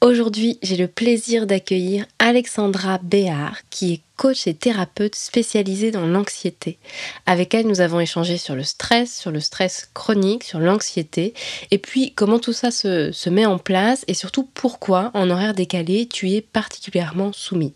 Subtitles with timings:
[0.00, 6.78] Aujourd'hui, j'ai le plaisir d'accueillir Alexandra Béard, qui est coach et thérapeute spécialisée dans l'anxiété.
[7.26, 11.34] Avec elle, nous avons échangé sur le stress, sur le stress chronique, sur l'anxiété,
[11.72, 16.06] et puis comment tout ça se, met en place, et surtout pourquoi, en horaire décalé,
[16.06, 17.74] tu es particulièrement soumis.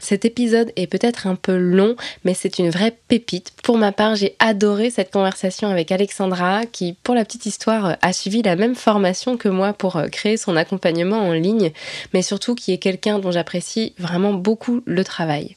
[0.00, 3.52] Cet épisode est peut-être un peu long, mais c'est une vraie pépite.
[3.62, 8.12] Pour ma part, j'ai adoré cette conversation avec Alexandra, qui, pour la petite histoire, a
[8.12, 11.72] suivi la même formation que moi pour euh, créer son accompagnement en ligne,
[12.14, 15.56] mais surtout qui est quelqu'un dont j'apprécie vraiment beaucoup le travail.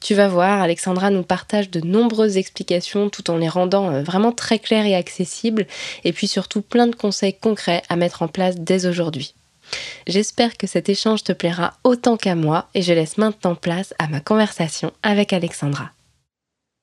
[0.00, 4.32] Tu vas voir, Alexandra nous partage de nombreuses explications tout en les rendant euh, vraiment
[4.32, 5.66] très claires et accessibles,
[6.04, 9.34] et puis surtout plein de conseils concrets à mettre en place dès aujourd'hui.
[10.06, 14.08] J'espère que cet échange te plaira autant qu'à moi et je laisse maintenant place à
[14.08, 15.90] ma conversation avec Alexandra.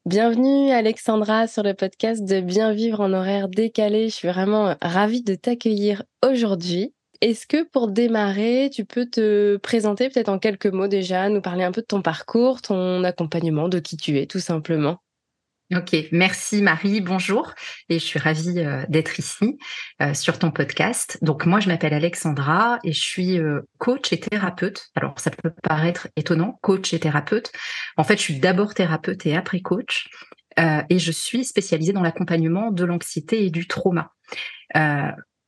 [0.05, 4.09] Bienvenue Alexandra sur le podcast de Bien vivre en horaire décalé.
[4.09, 6.93] Je suis vraiment ravie de t'accueillir aujourd'hui.
[7.21, 11.63] Est-ce que pour démarrer, tu peux te présenter peut-être en quelques mots déjà, nous parler
[11.63, 14.97] un peu de ton parcours, ton accompagnement, de qui tu es tout simplement?
[15.75, 17.53] Ok, merci Marie, bonjour
[17.89, 19.57] et je suis ravie euh, d'être ici
[20.01, 21.17] euh, sur ton podcast.
[21.21, 24.89] Donc moi je m'appelle Alexandra et je suis euh, coach et thérapeute.
[24.95, 27.51] Alors ça peut paraître étonnant, coach et thérapeute.
[27.97, 30.09] En fait je suis d'abord thérapeute et après coach
[30.57, 34.11] et je suis spécialisée dans l'accompagnement de l'anxiété et du trauma.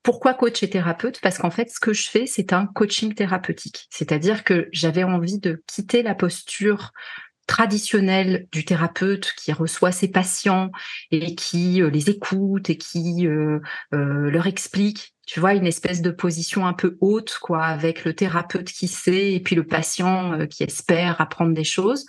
[0.02, 1.20] Pourquoi coach et thérapeute?
[1.20, 3.88] Parce qu'en fait, ce que je fais, c'est un coaching thérapeutique.
[3.90, 6.92] C'est-à-dire que j'avais envie de quitter la posture
[7.48, 10.72] traditionnel du thérapeute qui reçoit ses patients
[11.12, 13.60] et qui euh, les écoute et qui euh,
[13.94, 18.14] euh, leur explique tu vois une espèce de position un peu haute quoi avec le
[18.14, 22.06] thérapeute qui sait et puis le patient qui espère apprendre des choses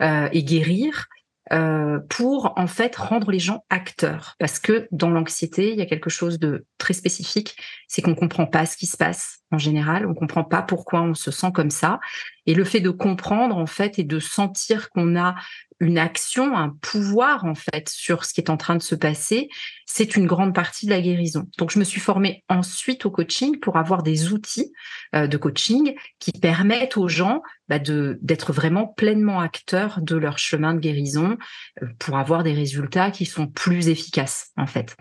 [0.00, 1.06] et guérir
[1.50, 4.34] euh, pour en fait rendre les gens acteurs.
[4.38, 7.56] Parce que dans l'anxiété, il y a quelque chose de très spécifique,
[7.86, 11.14] c'est qu'on comprend pas ce qui se passe en général, on comprend pas pourquoi on
[11.14, 12.00] se sent comme ça.
[12.46, 15.34] Et le fait de comprendre en fait et de sentir qu'on a
[15.80, 19.48] une action, un pouvoir en fait sur ce qui est en train de se passer,
[19.86, 21.48] c'est une grande partie de la guérison.
[21.56, 24.72] Donc je me suis formée ensuite au coaching pour avoir des outils
[25.14, 30.74] euh, de coaching qui permettent aux gens bah, d'être vraiment pleinement acteurs de leur chemin
[30.74, 31.38] de guérison
[31.82, 34.96] euh, pour avoir des résultats qui sont plus efficaces en fait.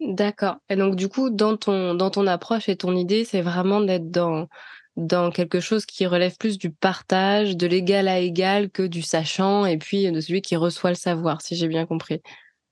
[0.00, 0.56] D'accord.
[0.68, 4.10] Et donc du coup, dans ton dans ton approche et ton idée, c'est vraiment d'être
[4.10, 4.48] dans
[4.96, 9.66] dans quelque chose qui relève plus du partage, de l'égal à égal que du sachant
[9.66, 12.22] et puis de celui qui reçoit le savoir, si j'ai bien compris.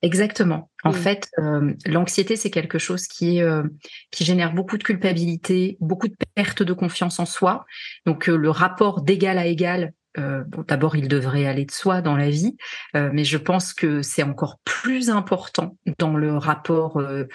[0.04, 0.70] Exactement.
[0.84, 0.94] En mmh.
[0.94, 3.62] fait, euh, l'anxiété, c'est quelque chose qui, euh,
[4.10, 7.64] qui génère beaucoup de culpabilité, beaucoup de perte de confiance en soi.
[8.04, 12.16] Donc, euh, le rapport d'égal à égal euh, d'abord, il devrait aller de soi dans
[12.16, 12.56] la vie,
[12.96, 17.28] euh, mais je pense que c'est encore plus important dans le rapport euh,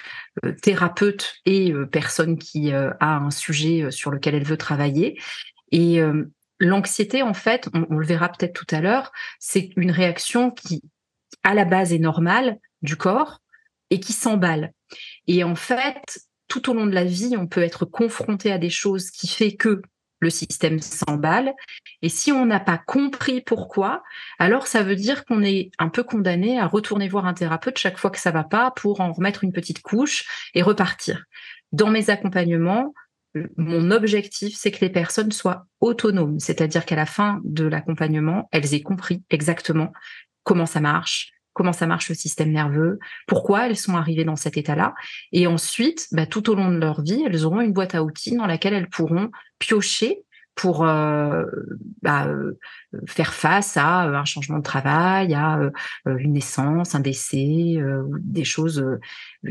[0.61, 5.19] thérapeute et personne qui a un sujet sur lequel elle veut travailler.
[5.71, 6.01] Et
[6.59, 10.81] l'anxiété, en fait, on, le verra peut-être tout à l'heure, c'est une réaction qui,
[11.43, 13.39] à la base, est normale du corps
[13.89, 14.71] et qui s'emballe.
[15.27, 18.69] Et en fait, tout au long de la vie, on peut être confronté à des
[18.69, 19.81] choses qui fait que
[20.19, 21.53] le système s'emballe.
[22.01, 24.03] Et si on n'a pas compris pourquoi,
[24.37, 27.97] alors ça veut dire qu'on est un peu condamné à retourner voir un thérapeute chaque
[27.97, 31.25] fois que ça va pas pour en remettre une petite couche et repartir.
[31.71, 32.93] Dans mes accompagnements,
[33.57, 38.73] mon objectif, c'est que les personnes soient autonomes, c'est-à-dire qu'à la fin de l'accompagnement, elles
[38.73, 39.91] aient compris exactement
[40.43, 44.55] comment ça marche, comment ça marche le système nerveux, pourquoi elles sont arrivées dans cet
[44.55, 44.95] état-là.
[45.33, 48.37] Et ensuite, bah, tout au long de leur vie, elles auront une boîte à outils
[48.37, 49.29] dans laquelle elles pourront
[49.59, 50.23] piocher
[50.55, 51.43] pour euh,
[52.01, 52.57] bah, euh,
[53.07, 55.59] faire face à euh, un changement de travail, à
[56.05, 57.75] une naissance, un décès,
[58.21, 58.85] des choses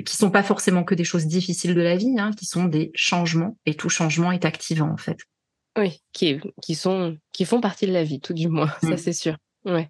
[0.06, 2.90] qui sont pas forcément que des choses difficiles de la vie, hein, qui sont des
[2.94, 5.18] changements et tout changement est activant en fait.
[5.78, 8.96] Oui, qui, qui sont qui font partie de la vie, tout du moins, ça mmh.
[8.96, 9.36] c'est sûr.
[9.64, 9.88] Ouais.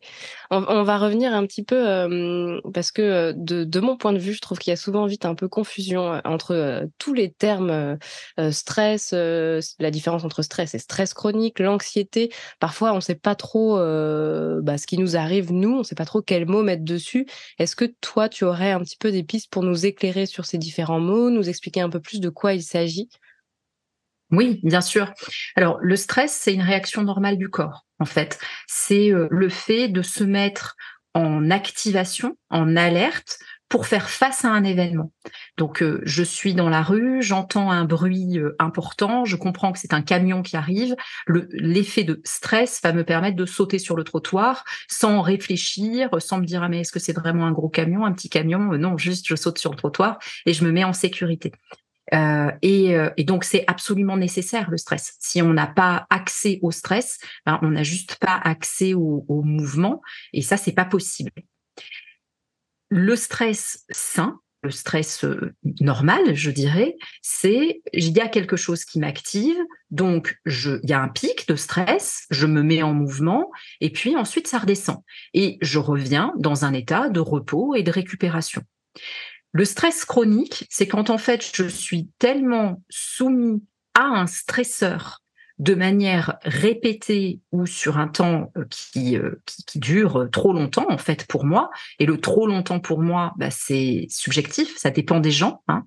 [0.50, 4.58] On, va revenir un petit peu parce que de, mon point de vue, je trouve
[4.58, 7.98] qu'il y a souvent vite un peu confusion entre tous les termes
[8.50, 12.32] stress, la différence entre stress et stress chronique, l'anxiété.
[12.60, 15.94] Parfois, on ne sait pas trop bah, ce qui nous arrive nous, on ne sait
[15.94, 17.26] pas trop quel mot mettre dessus.
[17.58, 20.58] Est-ce que toi, tu aurais un petit peu des pistes pour nous éclairer sur ces
[20.58, 23.08] différents mots, nous expliquer un peu plus de quoi il s'agit?
[24.30, 25.12] Oui, bien sûr.
[25.56, 28.38] Alors, le stress, c'est une réaction normale du corps, en fait.
[28.66, 30.76] C'est euh, le fait de se mettre
[31.14, 33.38] en activation, en alerte,
[33.68, 35.12] pour faire face à un événement.
[35.56, 39.78] Donc, euh, je suis dans la rue, j'entends un bruit euh, important, je comprends que
[39.78, 40.96] c'est un camion qui arrive.
[41.26, 46.46] L'effet de stress va me permettre de sauter sur le trottoir sans réfléchir, sans me
[46.46, 48.58] dire ah mais est-ce que c'est vraiment un gros camion, un petit camion?
[48.58, 51.52] Non, juste je saute sur le trottoir et je me mets en sécurité.
[52.14, 55.14] Euh, euh, et, donc, c'est absolument nécessaire le stress.
[55.18, 60.00] Si on n'a pas accès au stress, ben, on n'a juste pas accès au, mouvement,
[60.32, 61.30] et ça, c'est pas possible.
[62.90, 68.84] Le stress sain, le stress euh, normal, je dirais, c'est il y a quelque chose
[68.84, 69.58] qui m'active,
[69.90, 73.50] donc il y a un pic de stress, je me mets en mouvement,
[73.80, 74.98] et puis ensuite ça redescend,
[75.34, 78.62] et je reviens dans un état de repos et de récupération.
[79.52, 83.62] Le stress chronique, c'est quand en fait je suis tellement soumis
[83.94, 85.22] à un stresseur
[85.58, 88.60] de manière répétée ou sur un temps euh,
[88.96, 91.70] euh, qui, qui, dure trop longtemps en fait pour moi.
[91.98, 95.62] Et le trop longtemps pour moi, bah, c'est subjectif, ça dépend des gens.
[95.66, 95.84] Hein.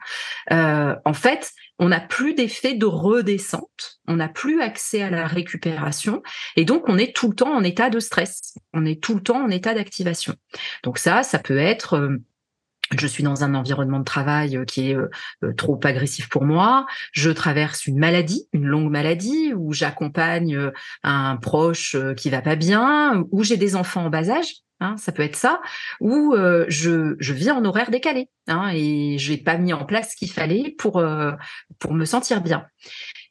[0.51, 5.25] Euh, en fait, on n'a plus d'effet de redescente, on n'a plus accès à la
[5.25, 6.21] récupération,
[6.55, 9.21] et donc on est tout le temps en état de stress, on est tout le
[9.21, 10.35] temps en état d'activation.
[10.83, 12.19] Donc ça, ça peut être
[12.97, 15.09] je suis dans un environnement de travail euh, qui est euh,
[15.43, 20.71] euh, trop agressif pour moi, je traverse une maladie, une longue maladie, où j'accompagne
[21.03, 25.11] un proche qui va pas bien, ou j'ai des enfants en bas âge, hein, ça
[25.11, 25.61] peut être ça,
[25.99, 26.35] ou
[26.67, 30.31] je, je vis en horaire décalé, hein, et j'ai pas mis en place ce qu'il
[30.31, 31.03] fallait pour,
[31.79, 32.65] pour me sentir bien.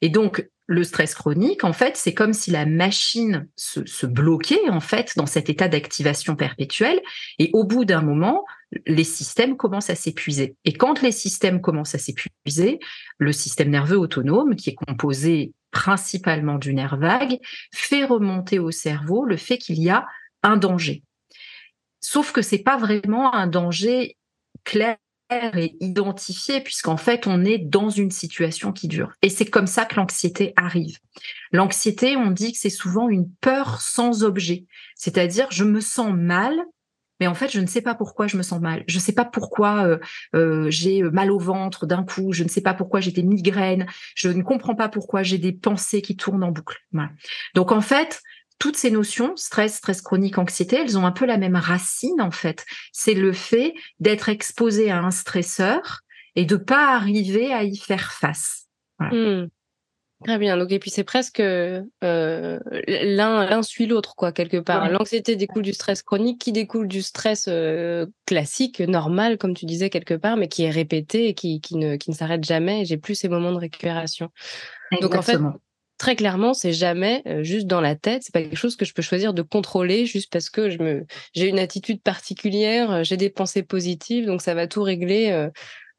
[0.01, 4.69] Et donc, le stress chronique, en fait, c'est comme si la machine se, se bloquait,
[4.69, 7.01] en fait, dans cet état d'activation perpétuelle.
[7.39, 8.45] Et au bout d'un moment,
[8.85, 10.55] les systèmes commencent à s'épuiser.
[10.65, 12.79] Et quand les systèmes commencent à s'épuiser,
[13.17, 17.39] le système nerveux autonome, qui est composé principalement du nerf vague,
[17.73, 20.05] fait remonter au cerveau le fait qu'il y a
[20.43, 21.03] un danger.
[21.99, 24.17] Sauf que c'est pas vraiment un danger
[24.63, 24.97] clair
[25.31, 29.13] et identifié puisqu'en fait on est dans une situation qui dure.
[29.21, 30.97] Et c'est comme ça que l'anxiété arrive.
[31.53, 34.65] L'anxiété, on dit que c'est souvent une peur sans objet,
[34.95, 36.59] c'est-à-dire je me sens mal
[37.21, 38.83] mais en fait, je ne sais pas pourquoi je me sens mal.
[38.87, 39.99] Je ne sais pas pourquoi euh,
[40.33, 42.33] euh, j'ai mal au ventre d'un coup.
[42.33, 43.85] Je ne sais pas pourquoi j'ai des migraines.
[44.15, 46.79] Je ne comprends pas pourquoi j'ai des pensées qui tournent en boucle.
[47.53, 48.23] Donc en fait,
[48.57, 52.31] toutes ces notions, stress, stress chronique, anxiété, elles ont un peu la même racine en
[52.31, 52.65] fait.
[52.91, 55.99] C'est le fait d'être exposé à un stresseur
[56.35, 58.65] et de pas arriver à y faire face.
[58.99, 59.45] Mmh.
[60.23, 60.55] Très bien.
[60.57, 64.89] Donc, et puis c'est presque euh, l'un suit l'autre, quoi, quelque part.
[64.89, 69.89] L'anxiété découle du stress chronique, qui découle du stress euh, classique, normal, comme tu disais
[69.89, 72.81] quelque part, mais qui est répété et qui, qui ne, qui ne s'arrête jamais.
[72.81, 74.29] Et j'ai plus ces moments de récupération.
[75.01, 75.39] Donc en fait,
[75.97, 78.21] très clairement, c'est jamais euh, juste dans la tête.
[78.23, 81.05] C'est pas quelque chose que je peux choisir de contrôler juste parce que je me
[81.33, 85.49] j'ai une attitude particulière, j'ai des pensées positives, donc ça va tout régler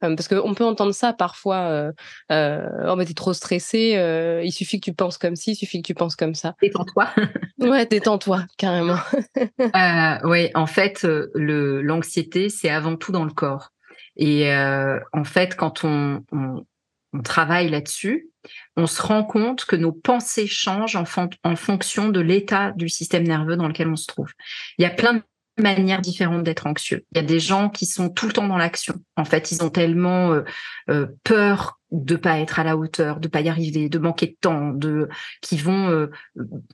[0.02, 1.68] parce qu'on peut entendre ça parfois.
[1.68, 1.92] Euh,
[2.30, 3.94] euh, oh, mais t'es trop stressé.
[3.96, 6.54] Euh, il suffit que tu penses comme ci, il suffit que tu penses comme ça.
[6.60, 7.08] Détends-toi.
[7.58, 8.98] ouais, détends-toi, carrément.
[10.24, 13.70] oui, en fait, l'anxiété, c'est avant tout dans le corps.
[14.16, 16.66] Et en fait, quand on, on,
[17.12, 18.28] on travaille là-dessus,
[18.76, 21.04] on se rend compte que nos pensées changent en,
[21.44, 24.32] en fonction de l'état du système nerveux dans lequel on se trouve.
[24.78, 25.22] Il y a plein de
[25.58, 27.04] manière différente d'être anxieux.
[27.12, 28.94] Il y a des gens qui sont tout le temps dans l'action.
[29.16, 30.42] En fait, ils ont tellement euh,
[30.90, 34.36] euh, peur de pas être à la hauteur, de pas y arriver, de manquer de
[34.40, 35.08] temps, de
[35.42, 36.10] qui vont euh,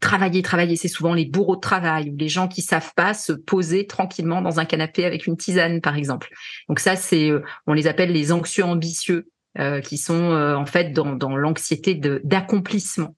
[0.00, 0.76] travailler, travailler.
[0.76, 4.42] C'est souvent les bourreaux de travail ou les gens qui savent pas se poser tranquillement
[4.42, 6.28] dans un canapé avec une tisane, par exemple.
[6.68, 7.32] Donc ça, c'est,
[7.66, 9.28] on les appelle les anxieux ambitieux,
[9.82, 13.16] qui sont en fait dans, dans l'anxiété d'accomplissement.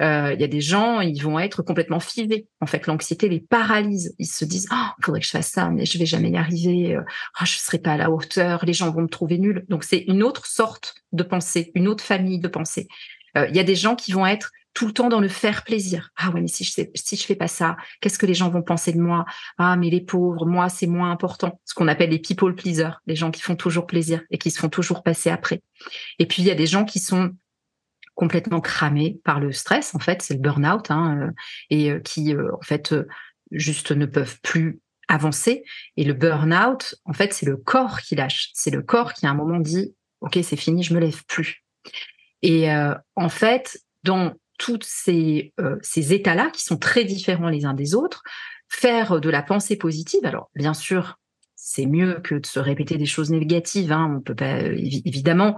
[0.00, 2.46] Euh, il y a des gens, ils vont être complètement fivés.
[2.60, 4.14] En fait, l'anxiété les paralyse.
[4.18, 6.36] Ils se disent, oh, il faudrait que je fasse ça, mais je vais jamais y
[6.36, 6.98] arriver.
[6.98, 8.64] Oh, je serai pas à la hauteur.
[8.64, 9.64] Les gens vont me trouver nul.
[9.68, 12.88] Donc, c'est une autre sorte de pensée, une autre famille de pensée.
[13.36, 15.62] Euh, il y a des gens qui vont être tout le temps dans le faire
[15.62, 16.10] plaisir.
[16.16, 18.62] Ah ouais, mais si je si je fais pas ça, qu'est-ce que les gens vont
[18.62, 19.24] penser de moi?
[19.56, 21.60] Ah mais les pauvres, moi c'est moins important.
[21.64, 24.58] Ce qu'on appelle les people pleasers, les gens qui font toujours plaisir et qui se
[24.58, 25.62] font toujours passer après.
[26.18, 27.30] Et puis il y a des gens qui sont
[28.14, 29.94] complètement cramé par le stress.
[29.94, 31.30] En fait, c'est le burn-out hein, euh,
[31.70, 32.94] et euh, qui, euh, en fait,
[33.50, 35.64] juste ne peuvent plus avancer.
[35.96, 38.50] Et le burn-out, en fait, c'est le corps qui lâche.
[38.54, 41.64] C'est le corps qui à un moment dit, OK, c'est fini, je me lève plus.
[42.42, 47.64] Et euh, en fait, dans tous ces, euh, ces états-là, qui sont très différents les
[47.64, 48.22] uns des autres,
[48.68, 51.18] faire de la pensée positive, alors bien sûr,
[51.66, 55.56] c'est mieux que de se répéter des choses négatives, hein, on peut pas, évidemment,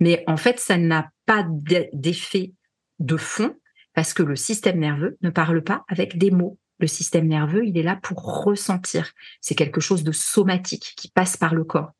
[0.00, 1.46] mais en fait, ça n'a pas
[1.92, 2.54] d'effet
[2.98, 3.54] de fond
[3.92, 6.58] parce que le système nerveux ne parle pas avec des mots.
[6.78, 9.12] Le système nerveux, il est là pour ressentir.
[9.42, 11.92] C'est quelque chose de somatique qui passe par le corps.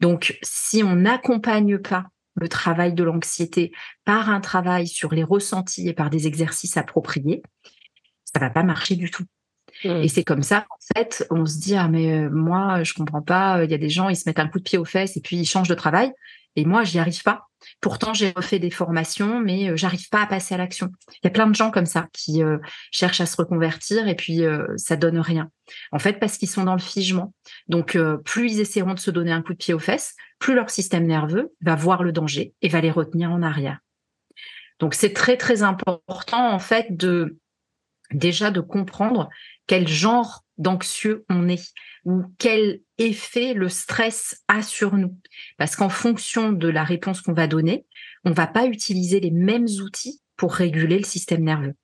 [0.00, 3.72] Donc, si on n'accompagne pas le travail de l'anxiété
[4.04, 7.42] par un travail sur les ressentis et par des exercices appropriés,
[8.22, 9.24] ça va pas marcher du tout.
[9.84, 13.22] Et c'est comme ça, en fait, on se dit ah mais euh, moi je comprends
[13.22, 13.64] pas.
[13.64, 15.20] Il y a des gens, ils se mettent un coup de pied aux fesses et
[15.20, 16.12] puis ils changent de travail.
[16.56, 17.48] Et moi, j'y arrive pas.
[17.80, 20.90] Pourtant, j'ai refait des formations, mais euh, j'arrive pas à passer à l'action.
[21.14, 22.58] Il y a plein de gens comme ça qui euh,
[22.90, 25.48] cherchent à se reconvertir et puis euh, ça donne rien.
[25.92, 27.32] En fait, parce qu'ils sont dans le figement.
[27.68, 30.70] Donc, plus ils essaieront de se donner un coup de pied aux fesses, plus leur
[30.70, 33.78] système nerveux va voir le danger et va les retenir en arrière.
[34.80, 37.38] Donc, c'est très très important en fait de
[38.14, 39.28] déjà de comprendre
[39.66, 41.72] quel genre d'anxieux on est
[42.04, 45.16] ou quel effet le stress a sur nous.
[45.58, 47.86] Parce qu'en fonction de la réponse qu'on va donner,
[48.24, 51.74] on va pas utiliser les mêmes outils pour réguler le système nerveux.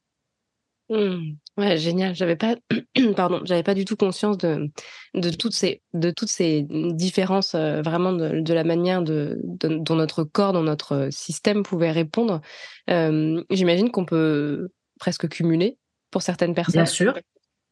[0.91, 1.35] Mmh.
[1.59, 2.15] Ouais, génial.
[2.15, 2.57] J'avais pas,
[3.17, 4.71] pardon, j'avais pas du tout conscience de,
[5.15, 10.25] de toutes ces, de toutes ces différences euh, vraiment de, la manière de, dont notre
[10.25, 12.41] corps, dont notre système pouvait répondre.
[12.89, 15.77] Euh, j'imagine qu'on peut presque cumuler
[16.11, 16.83] pour certaines personnes.
[16.83, 17.15] Bien sûr.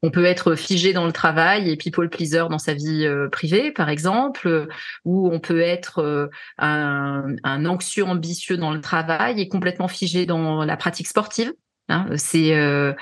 [0.02, 3.73] On peut être figé dans le travail et people pleaser dans sa vie euh, privée,
[3.73, 4.69] par exemple,
[5.05, 6.28] ou on peut être euh,
[6.59, 11.52] un, anxieux ambitieux dans le travail et complètement figé dans la pratique sportive.
[11.88, 12.09] Hein.
[12.16, 12.93] C'est euh,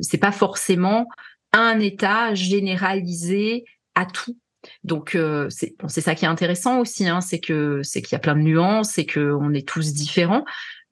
[0.00, 1.06] c'est pas forcément
[1.52, 3.64] un état généralisé
[3.94, 4.38] à tout.
[4.84, 5.18] Donc
[5.50, 8.36] c'est c'est ça qui est intéressant aussi, hein, c'est que c'est qu'il y a plein
[8.36, 10.44] de nuances et que on est tous différents.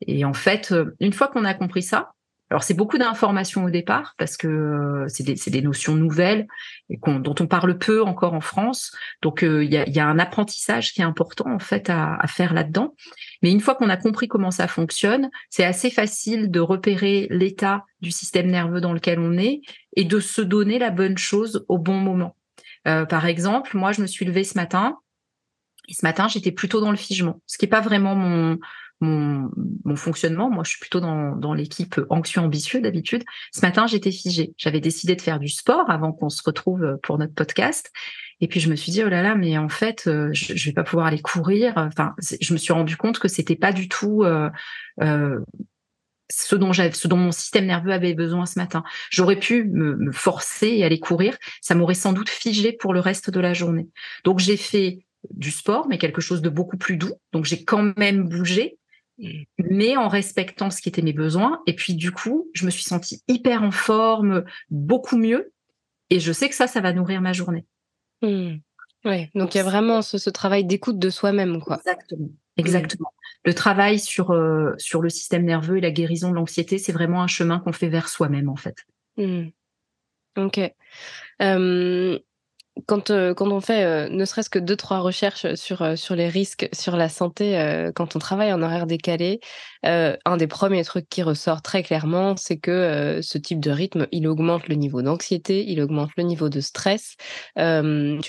[0.07, 2.11] Et en fait, une fois qu'on a compris ça,
[2.51, 6.49] alors c'est beaucoup d'informations au départ parce que euh, c'est des, des, notions nouvelles
[6.89, 8.93] et dont on parle peu encore en France.
[9.23, 12.17] Donc euh, il y, a, y, a, un apprentissage qui est important en fait à,
[12.17, 12.97] à faire là-dedans.
[13.43, 17.85] Mais une fois qu'on a compris comment ça fonctionne, c'est assez facile de repérer l'état
[18.01, 19.61] du système nerveux dans lequel on est
[19.95, 22.37] et de se donner la bonne chose au bon moment.
[22.89, 24.99] Euh, par exemple, moi je me suis levée ce matin
[25.87, 28.59] et ce matin j'étais plutôt dans le figement, ce qui est pas vraiment mon
[29.01, 29.51] mon,
[29.85, 30.51] mon, fonctionnement.
[30.51, 33.25] Moi, je suis plutôt dans, dans l'équipe anxieux-ambitieux d'habitude.
[33.53, 34.53] Ce matin, j'étais figée.
[34.57, 37.91] J'avais décidé de faire du sport avant qu'on se retrouve pour notre podcast.
[38.41, 40.67] Et puis, je me suis dit, oh là là, mais en fait, euh, je, je
[40.67, 41.75] vais pas pouvoir aller courir.
[41.77, 44.49] Enfin, je me suis rendu compte que c'était pas du tout euh,
[45.03, 45.41] euh,
[46.31, 48.83] ce dont j'avais, ce dont mon système nerveux avait besoin ce matin.
[49.11, 51.37] J'aurais pu me, forcer et aller courir.
[51.61, 53.89] Ça m'aurait sans doute figé pour le reste de la journée.
[54.25, 55.01] Donc, j'ai fait
[55.35, 57.13] du sport, mais quelque chose de beaucoup plus doux.
[57.33, 58.79] Donc, j'ai quand même bougé,
[59.59, 61.63] mais en respectant ce qui était mes besoins.
[61.67, 65.53] Et puis du coup, je me suis sentie hyper en forme, beaucoup mieux.
[66.11, 67.65] Et je sais que ça, ça va nourrir ma journée.
[68.23, 68.57] Mmh.
[69.05, 71.77] Ouais, donc il y a vraiment ce, travail d'écoute de soi-même, quoi.
[71.77, 72.29] Exactement.
[72.57, 73.13] Exactement.
[73.45, 77.23] Le travail sur, euh, sur le système nerveux et la guérison de l'anxiété, c'est vraiment
[77.23, 78.77] un chemin qu'on fait vers soi-même, en fait.
[79.17, 79.49] Mmh.
[80.37, 80.61] Ok
[82.87, 86.15] quand, euh, quand on fait euh, ne serait-ce que deux, trois recherches sur, euh, sur
[86.15, 89.41] les risques sur la santé quand on travaille en horaire décalé,
[89.83, 94.27] un des premiers trucs qui ressort très clairement, c'est que ce type de rythme, il
[94.29, 97.17] augmente le niveau d'anxiété, il augmente le niveau de stress.
[97.57, 97.63] tu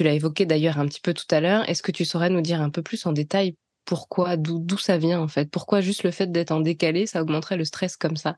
[0.03, 1.67] l'as évoqué d'ailleurs un petit peu tout à l'heure.
[1.69, 3.55] Est-ce que tu saurais nous dire un peu plus en détail
[3.85, 5.49] pourquoi, d'où ça vient en fait?
[5.49, 8.37] Pourquoi juste le fait d'être en décalé, ça augmenterait le stress comme ça?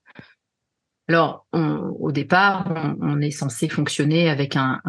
[1.10, 2.66] Alors, au départ,
[3.02, 4.80] on, est censé fonctionner avec un,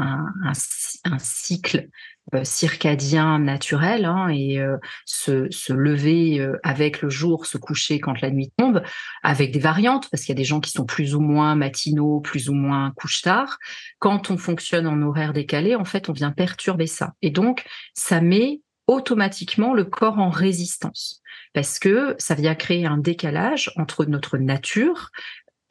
[1.19, 1.89] cycle
[2.35, 8.21] euh, circadien naturel hein, et euh, se, lever euh, avec le jour, se coucher quand
[8.21, 8.83] la nuit tombe,
[9.23, 12.21] avec des variantes, parce qu'il y a des gens qui sont plus ou moins matinaux,
[12.21, 13.59] plus ou moins couche-tard.
[13.99, 17.15] Quand on fonctionne en horaire décalé, en fait, on vient perturber ça.
[17.23, 21.23] Et donc, ça met automatiquement le corps en résistance
[21.55, 25.11] parce que ça vient créer un décalage entre notre nature,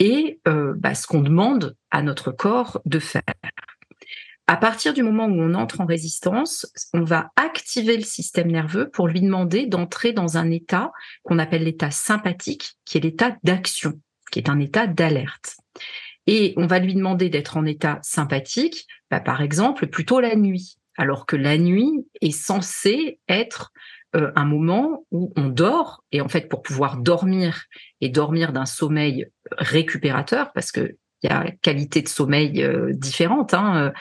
[0.04, 3.24] et euh, bah, ce qu'on demande à notre corps de faire.
[4.48, 8.90] À partir du moment où on entre en résistance, on va activer le système nerveux
[8.90, 10.92] pour lui demander d'entrer dans un état
[11.24, 13.94] qu'on appelle l'état sympathique, qui est l'état d'action,
[14.30, 15.56] qui est un état d'alerte.
[16.28, 20.76] Et on va lui demander d'être en état sympathique, bah, par exemple, plutôt la nuit,
[20.98, 23.72] alors que la nuit est censée être
[24.15, 27.63] euh, un moment où on dort, et en fait, pour pouvoir dormir
[28.01, 29.27] et dormir d'un sommeil
[29.58, 33.53] récupérateur, parce que il y a qualité de sommeil différente.
[33.53, 33.93] Hein.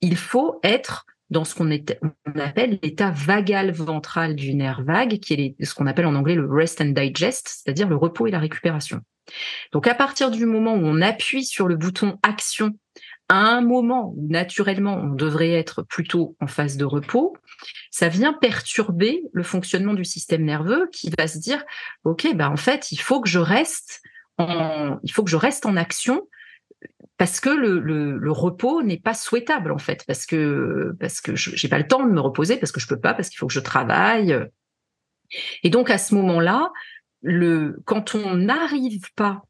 [0.00, 5.64] Il faut être dans ce qu'on appelle l'état vagal ventral du nerf vague, qui est
[5.64, 9.00] ce qu'on appelle en anglais le rest and digest, c'est-à-dire le repos et la récupération.
[9.72, 12.72] Donc à partir du moment où on appuie sur le bouton action,
[13.32, 17.34] à un moment où naturellement on devrait être plutôt en phase de repos,
[17.90, 21.64] ça vient perturber le fonctionnement du système nerveux qui va se dire
[22.04, 24.02] ok ben en fait il faut que je reste
[24.36, 26.28] en il faut que je reste en action
[27.16, 31.78] parce que le, repos n'est pas souhaitable en fait, parce que parce que j'ai pas
[31.78, 33.60] le temps de me reposer, parce que je peux pas, parce qu'il faut que je
[33.60, 34.36] travaille.
[35.62, 36.70] Et donc à ce moment-là,
[37.22, 39.40] le quand on n'arrive pas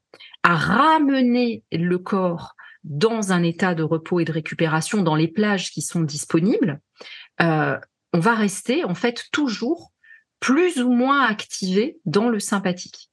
[0.45, 5.71] à ramener le corps dans un état de repos et de récupération dans les plages
[5.71, 6.81] qui sont disponibles,
[7.41, 7.79] euh,
[8.13, 9.93] on va rester en fait toujours
[10.41, 13.11] plus ou moins activé dans le sympathique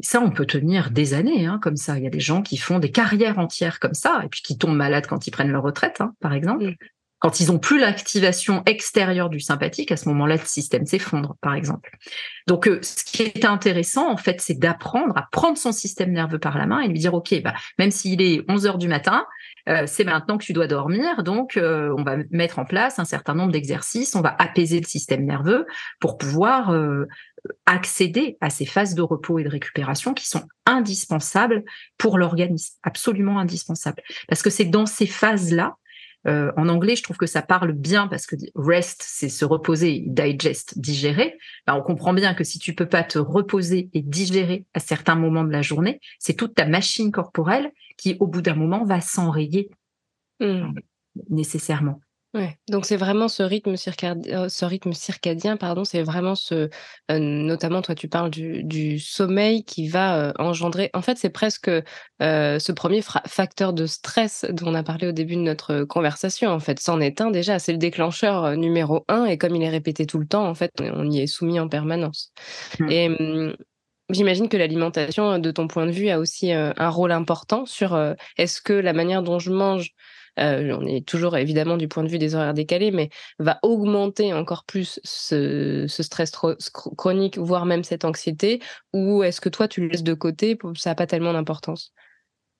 [0.00, 1.96] ça, on peut tenir des années hein, comme ça.
[1.96, 4.58] Il y a des gens qui font des carrières entières comme ça, et puis qui
[4.58, 6.74] tombent malades quand ils prennent leur retraite, hein, par exemple.
[7.26, 11.56] Quand ils ont plus l'activation extérieure du sympathique, à ce moment-là, le système s'effondre, par
[11.56, 11.90] exemple.
[12.46, 16.38] Donc, euh, ce qui est intéressant, en fait, c'est d'apprendre à prendre son système nerveux
[16.38, 19.26] par la main et lui dire, OK, bah, même s'il est 11 heures du matin,
[19.68, 21.24] euh, c'est maintenant que tu dois dormir.
[21.24, 24.86] Donc, euh, on va mettre en place un certain nombre d'exercices, on va apaiser le
[24.86, 25.66] système nerveux
[25.98, 26.72] pour pouvoir
[27.64, 31.64] accéder à ces phases de repos et de récupération qui sont indispensables
[31.98, 34.02] pour l'organisme, absolument indispensables.
[34.28, 35.74] Parce que c'est dans ces phases-là,
[36.26, 40.02] euh, en anglais, je trouve que ça parle bien parce que rest, c'est se reposer,
[40.06, 41.38] digest, digérer.
[41.66, 45.14] Ben, on comprend bien que si tu peux pas te reposer et digérer à certains
[45.14, 49.00] moments de la journée, c'est toute ta machine corporelle qui, au bout d'un moment, va
[49.00, 49.70] s'enrayer
[50.40, 50.72] mmh.
[51.30, 52.00] nécessairement.
[52.36, 56.68] Ouais, donc c'est vraiment ce rythme circadien, euh, ce rythme circadien, pardon, c'est vraiment ce,
[57.10, 60.90] euh, notamment toi tu parles du, sommeil qui va euh, engendrer.
[60.92, 61.70] En fait, c'est presque
[62.20, 66.50] ce premier facteur de stress dont on a parlé au début de notre conversation.
[66.50, 69.70] En fait, c'en est un déjà, c'est le déclencheur numéro un, et comme il est
[69.70, 72.32] répété tout le temps, en fait, on y est soumis en permanence.
[72.80, 72.90] Mmh.
[72.90, 73.56] Et mmh,
[74.10, 77.98] J'imagine que l'alimentation, de ton point de vue, a aussi un rôle important sur
[78.36, 79.96] est-ce que la manière dont je mange
[80.38, 84.32] euh, on est toujours évidemment du point de vue des horaires décalés, mais va augmenter
[84.32, 88.60] encore plus ce, stress chronique, voire même cette anxiété,
[88.92, 91.92] ou est-ce que toi tu le laisses de côté, ça n'a pas tellement d'importance?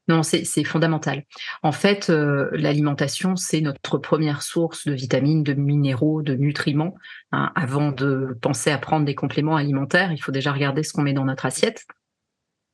[0.08, 1.24] Non, c'est fondamental.
[1.64, 6.94] En fait, euh, l'alimentation, c'est notre première source de vitamines, de minéraux, de nutriments.
[7.32, 7.50] Hein.
[7.56, 11.12] Avant de penser à prendre des compléments alimentaires, il faut déjà regarder ce qu'on met
[11.12, 11.84] dans notre assiette.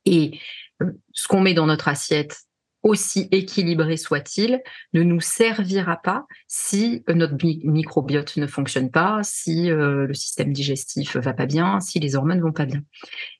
[0.05, 0.39] Et
[0.83, 2.37] euh, ce qu'on met dans notre assiette,
[2.83, 4.61] aussi équilibré soit-il,
[4.93, 10.51] ne nous servira pas si euh, notre microbiote ne fonctionne pas, si euh, le système
[10.51, 12.81] digestif va pas bien, si les hormones vont pas bien.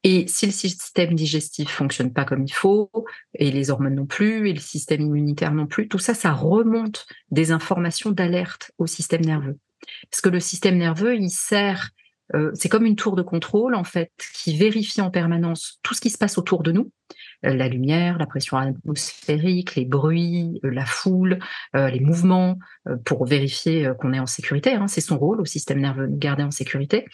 [0.03, 2.89] Et si le système digestif fonctionne pas comme il faut,
[3.35, 7.05] et les hormones non plus, et le système immunitaire non plus, tout ça, ça remonte
[7.29, 9.59] des informations d'alerte au système nerveux.
[10.09, 11.91] Parce que le système nerveux, il sert
[12.35, 14.11] euh, c'est comme une tour de contrôle en fait
[14.43, 16.91] qui vérifie en permanence tout ce qui se passe autour de nous,
[17.43, 21.39] la lumière, la pression atmosphérique, les bruits, euh, la foule,
[21.73, 22.57] les mouvements,
[23.05, 24.73] pour vérifier qu'on est en sécurité.
[24.73, 24.87] Hein.
[24.87, 27.05] c'est son rôle au système nerveux de garder en sécurité.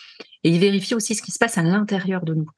[0.43, 2.49] Et il vérifie aussi ce qui se passe à l'intérieur de nous.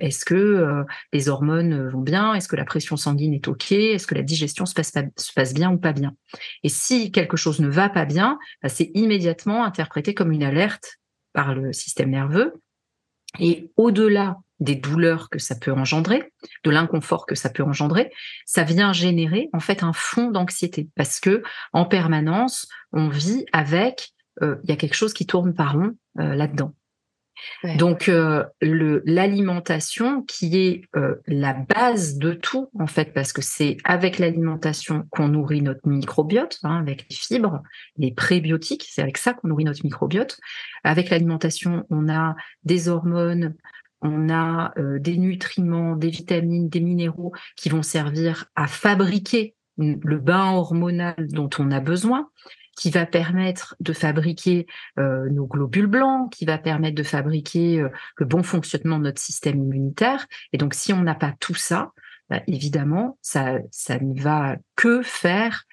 [0.00, 2.34] Est-ce que les hormones vont bien?
[2.34, 3.72] Est-ce que la pression sanguine est ok?
[3.72, 6.14] Est-ce que la digestion se passe, se passe, bien ou pas bien?
[6.62, 11.00] Et si quelque chose ne va pas bien, bah, c'est immédiatement interprété comme une alerte
[11.32, 12.54] par le système nerveux.
[13.38, 16.32] Et au-delà des douleurs que ça peut engendrer,
[16.64, 18.12] de l'inconfort que ça peut engendrer,
[18.46, 21.42] ça vient générer en fait un fond d'anxiété parce que
[21.72, 25.92] en permanence on vit avec euh, il y a quelque chose qui tourne par rond
[26.18, 26.74] euh, là-dedans.
[27.76, 33.76] Donc euh, l'alimentation qui est euh, la base de tout en fait parce que c'est
[33.84, 37.62] avec l'alimentation qu'on nourrit notre microbiote hein, avec les fibres,
[37.96, 40.38] les prébiotiques, c'est avec ça qu'on nourrit notre microbiote.
[40.84, 43.54] Avec l'alimentation, on a des hormones,
[44.02, 50.18] on a euh, des nutriments, des vitamines, des minéraux qui vont servir à fabriquer le
[50.18, 52.28] bain hormonal dont on a besoin
[52.76, 54.66] qui va permettre de fabriquer
[54.98, 59.20] euh, nos globules blancs, qui va permettre de fabriquer euh, le bon fonctionnement de notre
[59.20, 60.26] système immunitaire.
[60.52, 61.92] Et donc, si on n'a pas tout ça,
[62.30, 65.64] bah, évidemment, ça, ça ne va que faire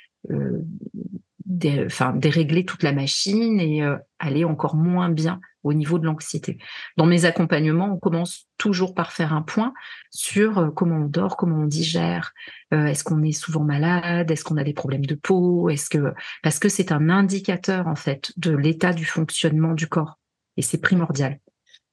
[1.86, 3.82] enfin, dérégler toute la machine et
[4.20, 6.58] aller encore moins bien au niveau de l'anxiété.
[6.98, 9.74] Dans mes accompagnements, on commence toujours par faire un point
[10.12, 12.34] sur euh, comment on dort, comment on digère,
[12.74, 16.14] euh, est-ce qu'on est souvent malade, est-ce qu'on a des problèmes de peau, est-ce que
[16.44, 20.18] parce que c'est un indicateur en fait de l'état du fonctionnement du corps
[20.58, 21.40] et c'est primordial.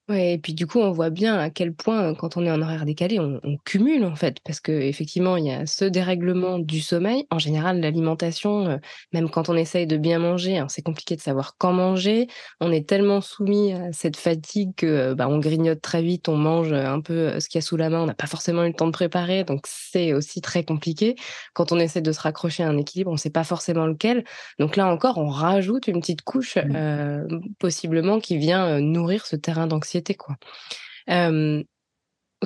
[0.06, 2.50] Ouais et puis du coup, on voit bien à quel point, euh, quand on est
[2.50, 4.36] en horaire décalé, on on cumule en fait.
[4.44, 7.24] Parce qu'effectivement, il y a ce dérèglement du sommeil.
[7.30, 8.80] En général, l'alimentation, heu,
[9.14, 12.26] même quand on essaye de bien manger, hein, c'est compliqué de savoir quand manger.
[12.60, 16.70] On est tellement soumis à cette fatigue que, bah, on grignote très vite, on mange,
[16.70, 18.02] heu, un peu, heu, ce qu'il y a sous la main.
[18.02, 21.14] On n'a pas forcément eu le temps de préparer, donc c'est aussi très compliqué.
[21.54, 24.24] Quand on essaie de se raccrocher à un équilibre, on ne sait pas forcément lequel.
[24.58, 26.76] Donc là encore, on rajoute une petite couche, Mmh.
[27.58, 29.93] possiblement qui vient, nourrir ce terrain d'anxiété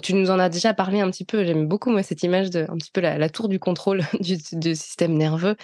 [0.03, 2.67] tu nous en as déjà parlé un petit peu, j'aime beaucoup moi cette image de
[2.69, 5.57] un petit peu la tour du contrôle du système nerveux.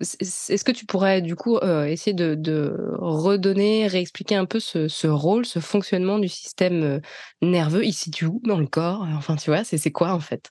[0.00, 5.46] Est-ce que tu pourrais du coup, heu, essayer de redonner, réexpliquer un peu ce rôle,
[5.46, 7.00] ce fonctionnement du système, heu,
[7.42, 7.84] nerveux?
[7.84, 9.06] Il situe où dans le corps?
[9.16, 10.50] Enfin, tu vois, c'est quoi en fait?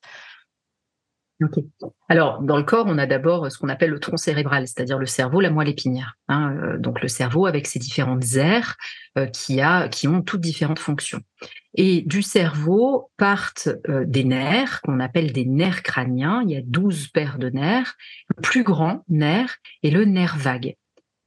[2.10, 5.06] Alors, dans le corps, on a d'abord ce qu'on appelle le tronc cérébral, c'est-à-dire le
[5.06, 6.15] cerveau, la moelle épinière.
[6.28, 8.76] Hein, euh, donc le cerveau avec ses différentes aires
[9.17, 11.22] euh, qui ont toutes différentes fonctions.
[11.76, 16.43] Et du cerveau partent euh, des nerfs qu'on appelle des nerfs crâniens.
[16.43, 17.96] Il y a 12 paires de nerfs.
[18.36, 20.76] Le plus grand nerf est le nerf vague.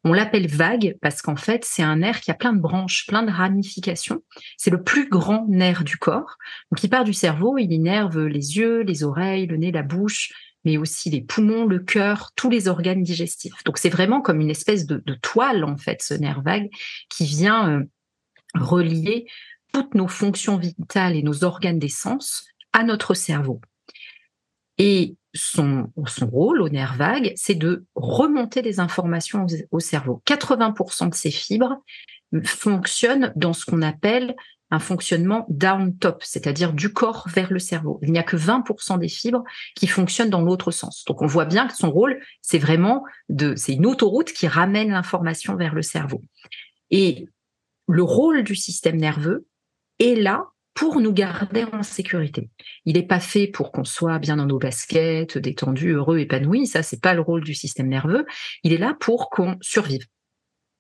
[0.08, 3.24] On l'appelle vague parce qu'en fait, c'est un nerf qui a plein de branches, plein
[3.24, 4.22] de ramifications.
[4.56, 6.36] C'est le plus grand nerf du corps.
[6.70, 10.32] Donc, il part du cerveau, il innerve les yeux, les oreilles, le nez, la bouche,
[10.64, 13.64] mais aussi les poumons, le cœur, tous les organes digestifs.
[13.64, 16.68] Donc, c'est vraiment comme une espèce de, toile, en fait, ce nerf vague
[17.10, 17.82] qui vient euh,
[18.54, 19.26] relier
[19.72, 23.60] toutes nos fonctions vitales et nos organes d'essence à notre cerveau.
[24.78, 30.22] Et son, rôle au nerf vague, c'est de remonter des informations au, au cerveau.
[30.26, 31.76] 80% de ces fibres
[32.44, 34.34] fonctionnent dans ce qu'on appelle
[34.70, 38.00] un fonctionnement down top, c'est-à-dire du corps vers le cerveau.
[38.02, 39.44] Il n'y a que 20% des fibres
[39.76, 41.04] qui fonctionnent dans l'autre sens.
[41.06, 44.90] Donc on voit bien que son rôle, c'est vraiment de, c'est une autoroute qui ramène
[44.90, 46.20] l'information vers le cerveau.
[46.90, 47.28] Et
[47.86, 49.46] le rôle du système nerveux
[50.00, 50.46] est là
[50.76, 52.50] pour nous garder en sécurité.
[52.84, 56.66] Il n'est pas fait pour qu'on soit bien dans nos baskets, détendu, heureux, épanoui.
[56.66, 58.26] Ça, c'est pas le rôle du système nerveux.
[58.62, 60.04] Il est là pour qu'on survive.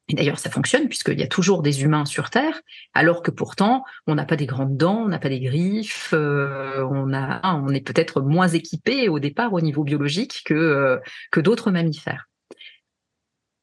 [0.08, 2.60] Et d'ailleurs, ça fonctionne puisqu'il y a toujours des humains sur Terre,
[2.92, 6.84] alors que pourtant, on n'a pas des grandes dents, on n'a pas des griffes, euh,
[6.84, 10.98] on, est peut-être moins équipé au départ au niveau biologique que, euh,
[11.32, 12.28] que d'autres mammifères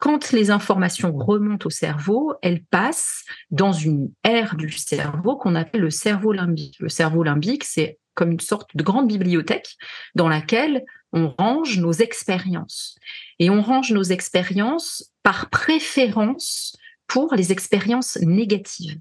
[0.03, 5.79] quand les informations remontent au cerveau, elles passent dans une aire du cerveau qu'on appelle
[5.79, 6.75] le cerveau limbique.
[6.81, 9.77] Le cerveau limbique, c'est comme une sorte de grande bibliothèque
[10.13, 12.97] dans laquelle on range nos expériences.
[13.39, 16.75] Et on range nos expériences par préférence
[17.07, 18.99] pour les expériences négatives.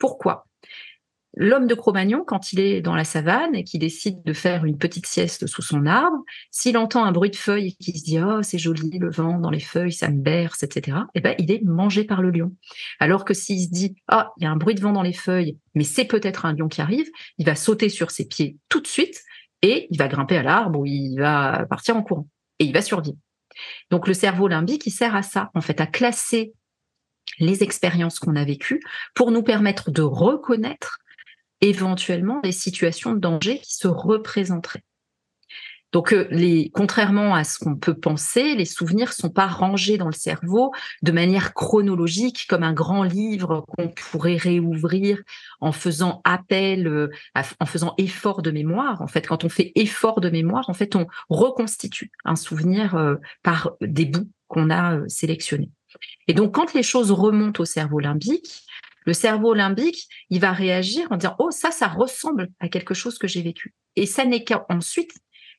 [0.00, 0.48] Pourquoi?
[1.34, 4.76] L'homme de Cro-Magnon, quand il est dans la savane et qu'il décide de faire une
[4.76, 6.18] petite sieste sous son arbre,
[6.50, 9.38] s'il entend un bruit de feuilles et qu'il se dit oh c'est joli le vent
[9.38, 10.98] dans les feuilles, ça me berce, etc.
[11.14, 12.54] Eh ben il est mangé par le lion.
[13.00, 15.14] Alors que s'il se dit oh, il y a un bruit de vent dans les
[15.14, 18.80] feuilles, mais c'est peut-être un lion qui arrive, il va sauter sur ses pieds tout
[18.80, 19.22] de suite
[19.62, 22.82] et il va grimper à l'arbre ou il va partir en courant et il va
[22.82, 23.16] survivre.
[23.90, 26.52] Donc le cerveau limbique il sert à ça en fait à classer
[27.38, 28.82] les expériences qu'on a vécues
[29.14, 30.98] pour nous permettre de reconnaître
[31.62, 34.84] éventuellement des situations de danger qui se représenteraient.
[35.92, 40.06] Donc, euh, les, contrairement à ce qu'on peut penser, les souvenirs sont pas rangés dans
[40.06, 40.72] le cerveau
[41.02, 45.20] de manière chronologique comme un grand livre qu'on pourrait réouvrir
[45.60, 47.10] en faisant appel, euh,
[47.60, 49.02] en faisant effort de mémoire.
[49.02, 53.16] En fait, quand on fait effort de mémoire, en fait, on reconstitue un souvenir euh,
[53.42, 55.70] par des bouts qu'on a sélectionnés.
[56.26, 58.64] Et donc, quand les choses remontent au cerveau limbique,
[59.04, 63.18] le cerveau limbique, il va réagir en disant, oh, ça, ça ressemble à quelque chose
[63.18, 63.74] que j'ai vécu.
[63.96, 65.12] Et ça n'est qu'ensuite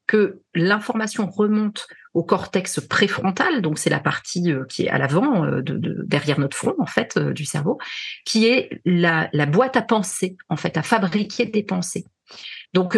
[0.08, 5.46] que l'information remonte au cortex préfrontal, donc c'est la partie euh, qui est à l'avant,
[5.46, 7.80] euh, de, de, derrière notre front en fait euh, du cerveau,
[8.26, 12.06] qui est la, la, boîte à penser en fait, à fabriquer des pensées.
[12.74, 12.98] Donc,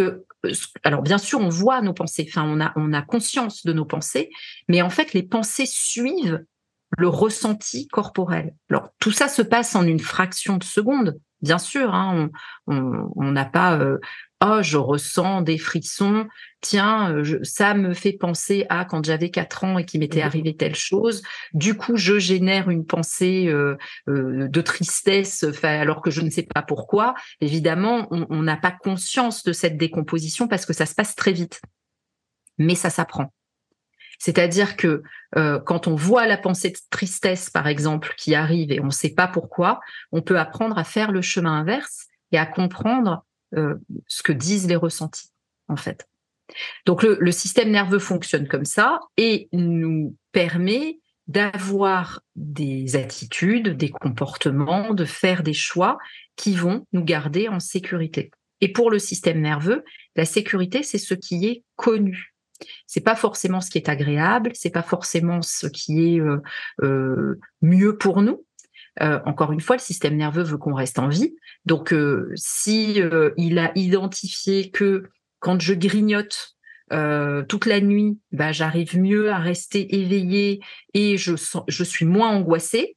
[0.84, 3.86] alors bien sûr, on voit nos pensées, enfin on a on a conscience de nos
[3.86, 4.30] pensées,
[4.68, 6.44] mais en fait les pensées suivent
[6.98, 8.56] le ressenti corporel.
[8.70, 11.94] Alors tout ça se passe en une fraction de seconde, bien sûr.
[11.94, 12.30] Hein,
[12.68, 14.00] on n'a pas euh,
[14.44, 16.28] oh je ressens des frissons.
[16.62, 20.24] Tiens, euh, je, ça me fait penser à quand j'avais quatre ans et qu'il m'était
[20.24, 20.28] mmh.
[20.28, 21.22] arrivé telle chose.
[21.54, 23.78] Du coup, je génère une pensée euh,
[24.08, 27.14] euh, de tristesse, alors que je ne sais pas pourquoi.
[27.42, 31.62] Évidemment, on n'a pas conscience de cette décomposition parce que ça se passe très vite.
[32.58, 33.32] Mais ça s'apprend.
[34.20, 35.04] C'est-à-dire que
[35.38, 38.92] euh, quand on voit la pensée de tristesse, par exemple, qui arrive et on ne
[38.92, 43.26] sait pas pourquoi, on peut apprendre à faire le chemin inverse et à comprendre
[43.56, 43.76] euh,
[44.08, 45.30] ce que disent les ressentis,
[45.68, 46.08] en fait.
[46.86, 53.90] Donc le, le, système nerveux fonctionne comme ça et nous permet d'avoir des attitudes, des
[53.90, 55.98] comportements, de faire des choix
[56.36, 58.30] qui vont nous garder en sécurité.
[58.62, 59.84] Et pour le système nerveux,
[60.16, 62.35] la sécurité, c'est ce qui est connu.
[62.88, 66.42] C'est pas forcément ce qui est agréable, c'est pas forcément ce qui est euh,
[66.82, 68.46] euh, mieux pour nous.
[69.02, 71.36] Euh, encore une fois, le système nerveux veut qu'on reste en vie.
[71.66, 71.94] Donc,
[72.36, 73.02] si
[73.38, 75.04] il a identifié que
[75.40, 76.56] quand je grignote
[77.50, 80.62] toute la nuit, bah, j'arrive mieux à rester éveillé
[80.94, 81.34] et je,
[81.68, 82.96] je suis moins angoissée,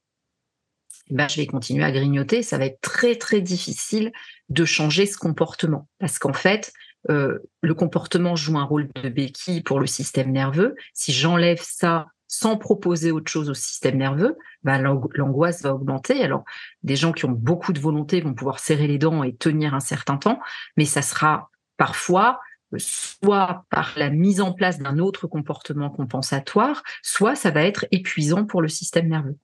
[1.09, 2.43] bah, je vais continuer à grignoter.
[2.43, 4.11] Ça va être très très difficile
[4.49, 6.71] de changer ce comportement parce qu'en fait,
[7.09, 10.75] euh, le comportement joue un rôle de béquille pour le système nerveux.
[10.93, 16.23] Si j'enlève ça sans proposer autre chose au système nerveux, bah, l'angoisse va augmenter.
[16.23, 16.43] Alors,
[16.83, 19.79] des gens qui ont beaucoup de volonté vont pouvoir serrer les dents et tenir un
[19.79, 20.39] certain temps,
[20.77, 22.39] mais ça sera parfois
[22.77, 28.45] soit par la mise en place d'un autre comportement compensatoire, soit ça va être épuisant
[28.45, 29.37] pour le système nerveux.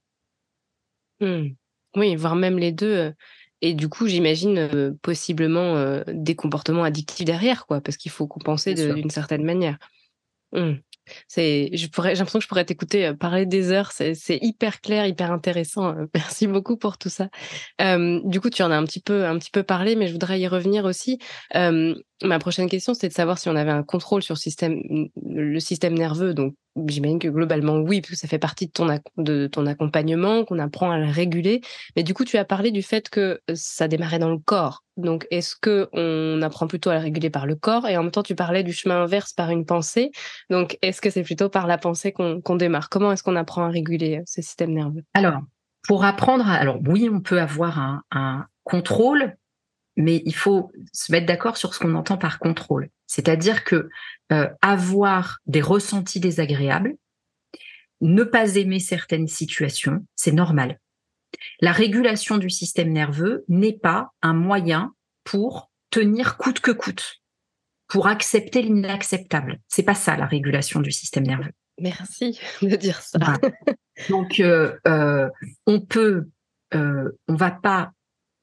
[1.21, 1.55] Mmh.
[1.95, 3.13] Oui, voire même les deux.
[3.65, 8.11] Euh, et du coup, j'imagine euh, possiblement euh, des comportements addictifs derrière, quoi, parce qu'il
[8.11, 9.77] faut compenser d'une certaine manière.
[10.53, 10.73] Mmh.
[11.27, 13.91] C'est, je pourrais, j'ai l'impression que je pourrais t'écouter parler des heures.
[13.91, 15.93] C'est, hyper clair, hyper intéressant.
[16.15, 17.29] Merci beaucoup pour tout ça.
[17.79, 20.39] du coup, tu en as un petit peu, un petit peu parlé, mais je voudrais
[20.39, 21.19] y revenir aussi.
[21.53, 24.81] ma prochaine question, c'est de savoir si on avait un contrôle sur le système,
[25.23, 26.55] le système nerveux, donc
[26.87, 30.59] J'imagine que globalement, oui, parce que ça fait partie de ton, de ton accompagnement, qu'on
[30.59, 31.61] apprend à le réguler.
[31.95, 34.83] Mais du coup, tu as parlé du fait que ça démarrait dans le corps.
[34.97, 38.23] Donc, est-ce qu'on apprend plutôt à le réguler par le corps Et en même temps,
[38.23, 40.11] tu parlais du chemin inverse par une pensée.
[40.49, 42.89] Donc, est-ce que c'est plutôt par la pensée qu'on démarre?
[42.89, 45.03] Comment est-ce qu'on apprend à réguler ce système nerveux?
[45.13, 45.41] Alors,
[45.87, 49.37] pour apprendre, alors oui, on peut avoir un contrôle,
[49.97, 52.89] mais il faut se mettre d'accord sur ce qu'on entend par contrôle.
[53.07, 53.89] C'est-à-dire que
[54.31, 56.95] euh, avoir des ressentis désagréables,
[58.01, 60.79] ne pas aimer certaines situations, c'est normal.
[61.61, 67.21] La régulation du système nerveux n'est pas un moyen pour tenir coûte que coûte,
[67.87, 69.59] pour accepter l'inacceptable.
[69.67, 71.51] C'est pas ça la régulation du système nerveux.
[71.79, 73.19] Merci de dire ça.
[74.09, 75.29] Donc euh, euh,
[75.65, 76.27] on peut,
[76.73, 77.91] on va pas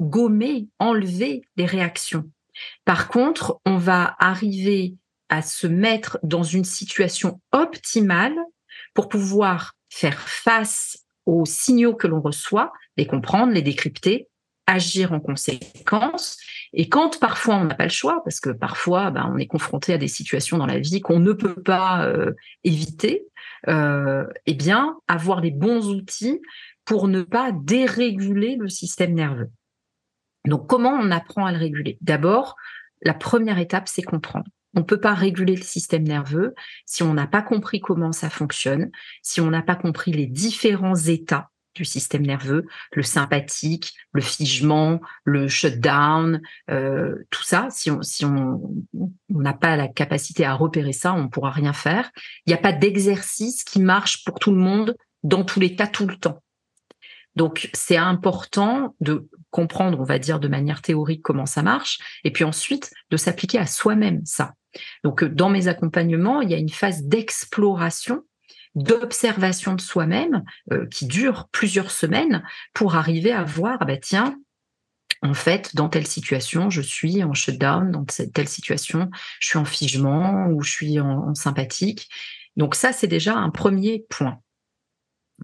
[0.02, 2.24] gommer, enlever les réactions.
[2.84, 4.94] Par contre, on va arriver
[5.28, 8.36] à se mettre dans une situation optimale
[8.94, 14.28] pour pouvoir faire face aux signaux que l'on reçoit, les comprendre, les décrypter,
[14.66, 16.38] agir en conséquence.
[16.72, 19.92] Et quand parfois on n'a pas le choix, parce que parfois ben, on est confronté
[19.92, 22.32] à des situations dans la vie qu'on ne peut pas euh,
[22.64, 23.24] éviter,
[23.68, 26.40] euh, eh bien avoir les bons outils
[26.84, 29.50] pour ne pas déréguler le système nerveux.
[30.46, 31.98] Donc, comment on apprend à le réguler?
[32.00, 32.56] D'abord,
[33.02, 34.46] la première étape, c'est comprendre.
[34.74, 36.54] On ne peut pas réguler le système nerveux
[36.86, 38.90] si on n'a pas compris comment ça fonctionne,
[39.22, 45.00] si on n'a pas compris les différents états du système nerveux, le sympathique, le figement,
[45.24, 47.68] le shutdown, euh, tout ça.
[47.70, 48.60] Si on si on
[49.30, 52.10] n'a pas la capacité à repérer ça, on ne pourra rien faire.
[52.46, 55.86] Il n'y a pas d'exercice qui marche pour tout le monde dans tous les cas
[55.86, 56.41] tout le temps.
[57.36, 62.30] Donc, c'est important de comprendre, on va dire, de manière théorique comment ça marche, et
[62.30, 64.54] puis ensuite de s'appliquer à soi-même ça.
[65.04, 68.22] Donc, euh, dans mes accompagnements, il y a une phase d'exploration
[68.74, 72.42] d'observation de soi-même euh, qui dure plusieurs semaines
[72.72, 74.38] pour arriver à voir, ah bah tiens,
[75.20, 79.64] en fait, dans telle situation, je suis en shutdown, dans telle situation, je suis en
[79.64, 82.08] figement ou je suis en sympathique.
[82.56, 84.40] Donc ça, c'est déjà un premier point.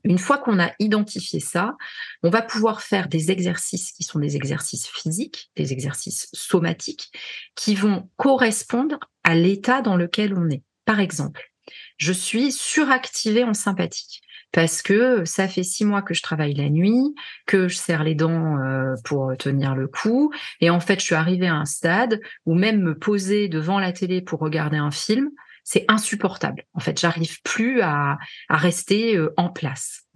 [0.04, 1.76] Une fois qu'on a identifié ça,
[2.22, 7.10] on va pouvoir faire des exercices qui sont des exercices physiques, des exercices somatiques,
[7.54, 10.62] qui vont correspondre à l'état dans lequel on est.
[10.84, 11.52] Par exemple,
[11.96, 16.70] je suis suractivée en sympathique parce que ça fait six mois que je travaille la
[16.70, 17.14] nuit,
[17.46, 21.14] que je serre les dents euh, pour tenir le coup, et en fait, je suis
[21.14, 25.30] arrivée à un stade où même me poser devant la télé pour regarder un film,
[25.68, 26.64] c'est insupportable.
[26.72, 28.16] En fait, j'arrive plus à,
[28.48, 30.08] rester euh, en place.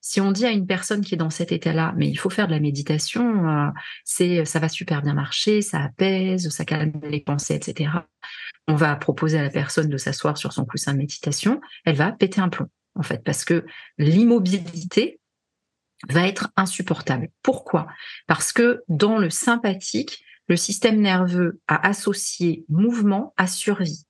[0.00, 2.46] Si on dit à une personne qui est dans cet état-là, mais il faut faire
[2.46, 3.68] de la méditation, euh,
[4.04, 7.90] c'est ça va super bien marcher, ça apaise, ça calme les pensées, etc.
[8.68, 12.12] On va proposer à la personne de s'asseoir sur son coussin de méditation, elle va
[12.12, 13.66] péter un plomb, en fait, parce que
[13.98, 15.18] l'immobilité
[16.08, 17.30] va être insupportable.
[17.42, 17.88] Pourquoi?
[18.28, 24.06] Parce que dans le sympathique, le système nerveux a associé mouvement à survie.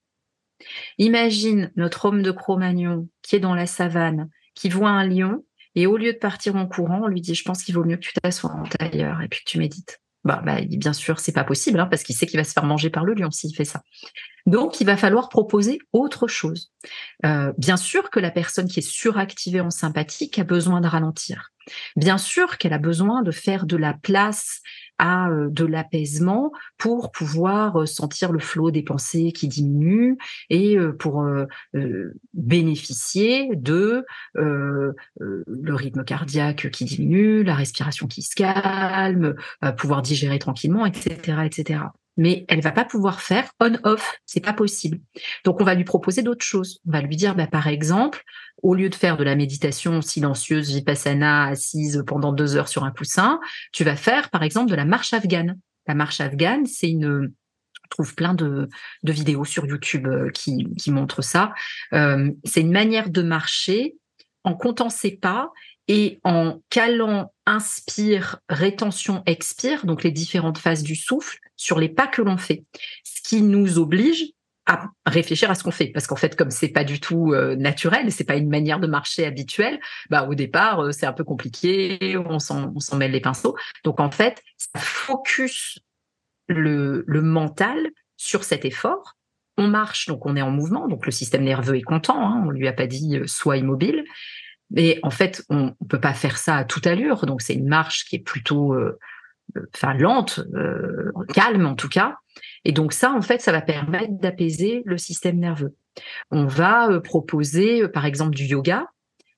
[0.98, 5.86] Imagine notre homme de Cro-Magnon qui est dans la savane, qui voit un lion, et
[5.86, 8.06] au lieu de partir en courant, on lui dit, je pense qu'il vaut mieux que
[8.06, 10.00] tu t'assoies en tailleur et puis que tu médites.
[10.24, 12.64] Bah, bah bien sûr, c'est pas possible, hein, parce qu'il sait qu'il va se faire
[12.64, 13.82] manger par le lion s'il fait ça.
[14.46, 16.72] Donc, il va falloir proposer autre chose.
[17.24, 21.50] Euh, bien sûr que la personne qui est suractivée en sympathique a besoin de ralentir.
[21.96, 24.60] Bien sûr qu'elle a besoin de faire de la place
[24.98, 30.16] à euh, de l'apaisement pour pouvoir euh, sentir le flot des pensées qui diminue
[30.48, 31.26] et pour
[32.34, 34.04] bénéficier de
[34.34, 39.34] le rythme cardiaque qui diminue, la respiration qui se calme,
[39.76, 41.80] pouvoir digérer tranquillement, etc., etc
[42.16, 45.00] mais elle va pas pouvoir faire on-off, c'est pas possible.
[45.44, 46.80] Donc on va lui proposer d'autres choses.
[46.86, 48.22] On va lui dire, bah, par exemple,
[48.62, 52.90] au lieu de faire de la méditation silencieuse vipassana assise pendant deux heures sur un
[52.90, 53.40] coussin,
[53.72, 55.58] tu vas faire par exemple de la marche afghane.
[55.86, 57.32] La marche afghane, c'est une
[57.88, 58.68] trouve plein de,
[59.04, 61.52] de, vidéos sur YouTube euh, qui, qui montrent ça.
[61.92, 63.94] Euh, c'est une manière de marcher
[64.42, 65.52] en comptant ses pas
[65.88, 72.06] et en calant inspire, rétention, expire, donc les différentes phases du souffle, sur les pas
[72.06, 72.64] que l'on fait.
[73.04, 74.26] Ce qui nous oblige
[74.66, 77.54] à réfléchir à ce qu'on fait parce qu'en fait comme c'est pas du tout euh,
[77.54, 79.78] naturel c'est pas une manière de marcher habituelle
[80.10, 83.54] bah au départ euh, c'est un peu compliqué on s'en on s'en mêle les pinceaux
[83.84, 85.78] donc en fait ça focus
[86.48, 89.16] le, le mental sur cet effort
[89.56, 92.50] on marche donc on est en mouvement donc le système nerveux est content hein, on
[92.50, 94.04] lui a pas dit euh, soit immobile
[94.70, 97.26] mais en fait, on ne peut pas faire ça à toute allure.
[97.26, 98.98] Donc, c'est une marche qui est plutôt euh,
[99.74, 102.16] enfin, lente, euh, calme en tout cas.
[102.64, 105.74] Et donc, ça, en fait, ça va permettre d'apaiser le système nerveux.
[106.30, 108.86] On va euh, proposer, par exemple, du yoga,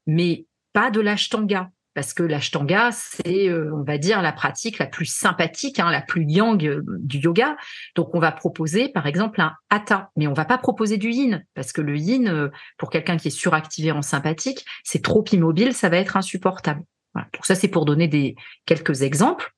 [0.07, 4.87] mais pas de l'ashtanga parce que l'ashtanga, c'est, euh, on va dire, la pratique la
[4.87, 7.57] plus sympathique, hein, la plus yang euh, du yoga.
[7.97, 11.45] Donc, on va proposer, par exemple, un hatha, mais on va pas proposer du yin,
[11.55, 15.75] parce que le yin, euh, pour quelqu'un qui est suractivé en sympathique, c'est trop immobile,
[15.75, 16.83] ça va être insupportable.
[17.15, 17.27] Voilà.
[17.35, 19.53] Donc ça, c'est pour donner des quelques exemples.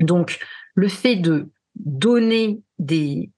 [0.00, 0.38] Donc,
[0.74, 3.30] le fait de donner des,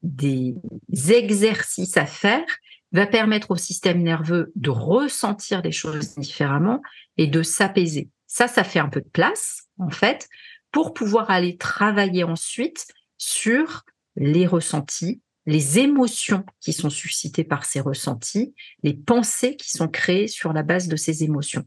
[1.09, 2.45] exercices à faire
[2.93, 6.83] va permettre au système nerveux de ressentir des choses différemment
[7.17, 8.11] et de s'apaiser.
[8.27, 10.29] Ça, ça fait un peu de place, en fait,
[10.73, 12.87] pour pouvoir aller travailler ensuite
[13.19, 13.85] sur
[14.17, 20.29] les ressentis, les émotions qui sont suscitées par ces ressentis, les pensées qui sont créées
[20.29, 21.65] sur la base de ces émotions.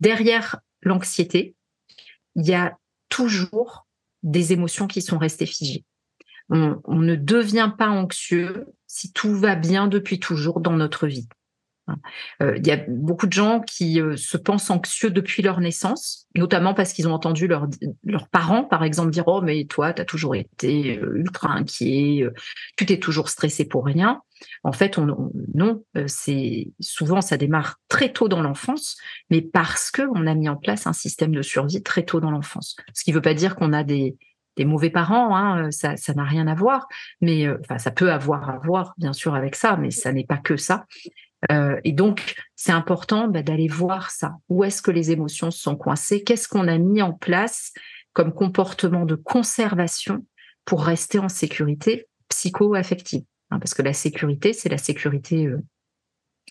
[0.00, 1.54] Derrière l'anxiété,
[2.34, 2.78] il y a
[3.08, 3.86] toujours
[4.22, 5.84] des émotions qui sont restées figées.
[6.48, 11.28] On, ne devient pas anxieux si tout va bien depuis toujours dans notre vie.
[12.40, 16.26] Euh, il y a beaucoup de gens qui euh, se pensent anxieux depuis leur naissance,
[16.34, 20.04] notamment parce qu'ils ont entendu leurs parents, par exemple, dire Oh, mais toi, tu as
[20.04, 22.26] toujours été euh, ultra inquiet,
[22.76, 24.20] tu t'es toujours stressé pour rien.
[24.64, 28.96] En fait, on, non, c'est souvent ça démarre très tôt dans l'enfance,
[29.30, 32.32] mais parce que on a mis en place un système de survie très tôt dans
[32.32, 32.76] l'enfance.
[32.92, 34.16] Ce qui ne veut pas dire qu'on a des,
[34.56, 36.88] des mauvais parents, hein, ça n'a rien à voir,
[37.20, 40.38] mais enfin ça peut avoir à voir bien sûr avec ça, mais ça n'est pas
[40.38, 40.86] que ça.
[41.50, 44.36] Euh, et donc, c'est important bah, d'aller voir ça.
[44.48, 46.22] Où est-ce que les émotions sont coincées?
[46.22, 47.72] Qu'est-ce qu'on a mis en place
[48.12, 50.24] comme comportement de conservation
[50.64, 53.24] pour rester en sécurité psycho-affective?
[53.50, 55.60] Hein, Parce que la sécurité, c'est la sécurité euh,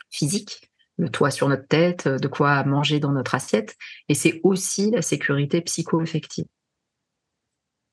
[0.10, 3.76] physique, le toit sur notre tête, de quoi manger dans notre assiette,
[4.10, 6.46] et c'est aussi la sécurité psycho-affective.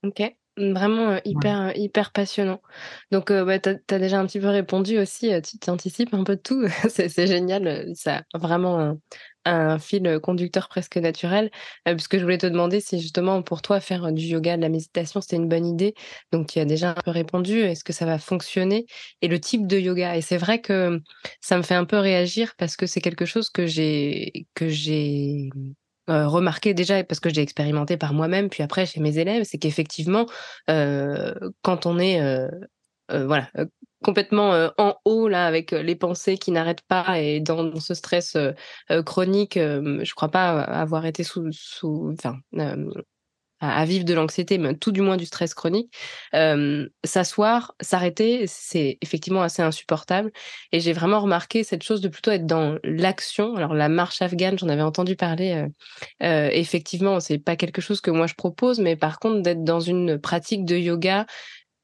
[0.05, 0.38] Ok.
[0.59, 2.61] Vraiment hyper, hyper passionnant.
[3.13, 6.41] Donc, bah, tu as, déjà un petit peu répondu aussi, tu anticipes un peu de
[6.41, 6.67] tout.
[6.89, 8.97] c'est génial, ça a vraiment
[9.45, 11.51] un, fil conducteur presque naturel.
[11.87, 15.21] puisque je voulais te demander si justement pour toi faire du yoga, de la méditation,
[15.21, 15.95] c'était une bonne idée.
[16.33, 17.61] Donc, tu as déjà un peu répondu.
[17.61, 18.87] Est-ce que ça va fonctionner?
[19.23, 20.17] Et le type de yoga?
[20.17, 21.01] Et c'est vrai que
[21.41, 25.75] ça me fait un peu réagir parce que c'est quelque chose que j'ai euh,
[26.09, 30.27] remarqué déjà parce que j'ai expérimenté par moi-même, puis après chez mes élèves, c'est qu'effectivement,
[30.71, 32.49] euh, quand on est euh,
[33.11, 33.51] voilà
[34.05, 38.37] complètement en haut là avec les pensées qui n'arrêtent pas et dans, ce stress
[39.07, 42.15] chronique, je crois pas avoir été sous, sous
[43.61, 45.93] à, vivre de l'anxiété, mais tout du moins du stress chronique,
[47.05, 50.31] s'asseoir, s'arrêter, c'est effectivement assez insupportable.
[50.73, 53.57] Et j'ai vraiment remarqué cette chose de plutôt être dans l'action.
[53.57, 55.67] Alors la marche afghane, j'en avais entendu parler.
[56.23, 59.81] Euh, effectivement, c'est pas quelque chose que moi je propose, mais par contre d'être dans
[59.81, 61.27] une pratique de yoga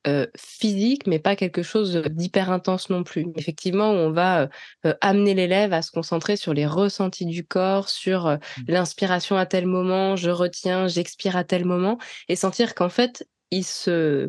[0.06, 3.26] euh, physique, mais pas quelque chose d'hyper intense non plus.
[3.36, 4.48] Effectivement, on va
[4.84, 8.62] euh, amener l'élève à se concentrer sur les ressentis du corps, sur euh, mmh.
[8.68, 11.98] l'inspiration à tel moment, je retiens, j'expire à tel moment,
[12.28, 14.28] et sentir qu'en fait, il se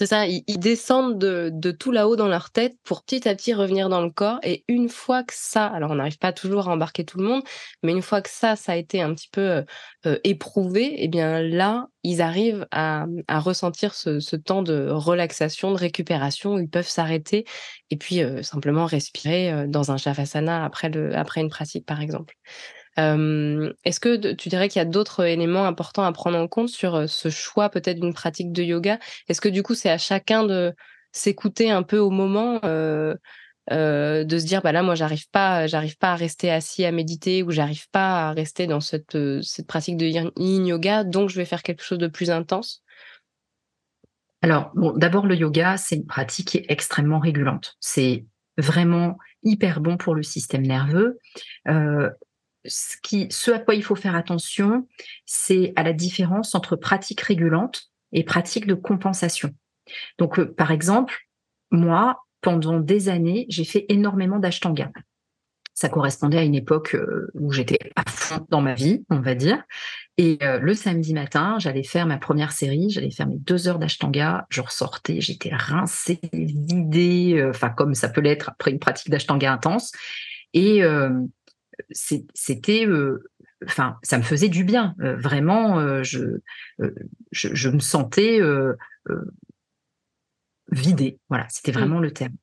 [0.00, 3.90] C'est ça, ils, descendent de, tout là-haut dans leur tête pour petit à petit revenir
[3.90, 4.38] dans le corps.
[4.42, 7.42] Et une fois que ça, alors on n'arrive pas toujours à embarquer tout le monde,
[7.82, 9.62] mais une fois que ça, ça a été un petit peu euh,
[10.06, 15.76] euh, éprouvé, et eh bien là, ils arrivent à, ressentir ce, temps de relaxation, de
[15.76, 17.44] récupération, où ils peuvent s'arrêter
[17.90, 20.90] et puis euh, simplement respirer dans un shavasana après
[21.42, 22.36] une pratique, par exemple.
[23.84, 27.08] Est-ce que tu dirais qu'il y a d'autres éléments importants à prendre en compte sur
[27.08, 28.98] ce choix peut-être d'une pratique de yoga?
[29.28, 30.74] Est-ce que du coup c'est à chacun de
[31.12, 33.18] s'écouter un peu au moment de
[33.70, 37.50] se dire bah là moi j'arrive pas j'arrive pas à rester assis à méditer ou
[37.50, 39.16] j'arrive pas à rester dans cette,
[39.66, 42.82] pratique de yin yoga donc je vais faire quelque chose de plus intense?
[44.42, 47.76] Alors, d'abord, le yoga, c'est une pratique qui est extrêmement régulante.
[47.78, 48.24] C'est
[48.56, 51.18] vraiment hyper bon pour le système nerveux
[52.64, 54.86] ce, à quoi il faut faire attention,
[55.26, 59.50] c'est à la différence entre pratique régulante et pratique de compensation.
[60.18, 61.14] Donc, euh, par exemple,
[61.70, 64.90] moi, pendant des années, j'ai fait énormément d'ashtanga.
[65.74, 69.34] Ça correspondait à une époque euh, où j'étais à fond dans ma vie, on va
[69.34, 69.62] dire.
[70.18, 73.78] Et euh, le samedi matin, j'allais faire ma première série, j'allais faire mes deux heures
[73.78, 79.50] d'ashtanga, je ressortais, j'étais rincée, vidée, enfin comme ça peut l'être après une pratique d'ashtanga
[79.50, 79.92] intense.
[80.52, 80.82] Et
[81.90, 83.30] c'était euh,
[83.66, 86.38] enfin ça me faisait du bien euh, vraiment euh, je,
[87.32, 88.40] je, me sentais
[90.70, 91.18] vidée.
[91.28, 92.34] Voilà c'était vraiment le terme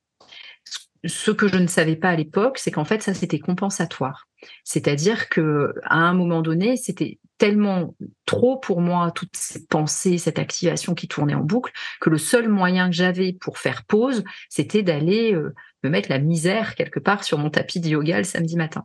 [1.07, 4.27] ce que je ne savais pas à l'époque c'est qu'en fait ça c'était compensatoire
[4.63, 7.95] c'est-à-dire que à un moment donné c'était tellement
[8.25, 12.49] trop pour moi toutes ces pensées cette activation qui tournait en boucle que le seul
[12.49, 15.35] moyen que j'avais pour faire pause c'était d'aller
[15.83, 18.83] me mettre la misère quelque part sur mon tapis de yoga le samedi matin.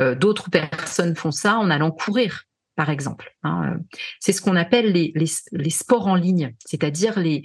[0.00, 2.44] Euh, d'autres personnes font ça en allant courir,
[2.78, 3.34] par exemple.
[3.42, 3.78] Hein.
[4.20, 7.42] C'est ce qu'on appelle les, sports en ligne, c'est-à-dire les,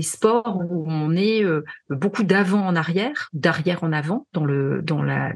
[0.00, 5.34] sports où on est euh, beaucoup d'avant en arrière, d'arrière en avant dans, la,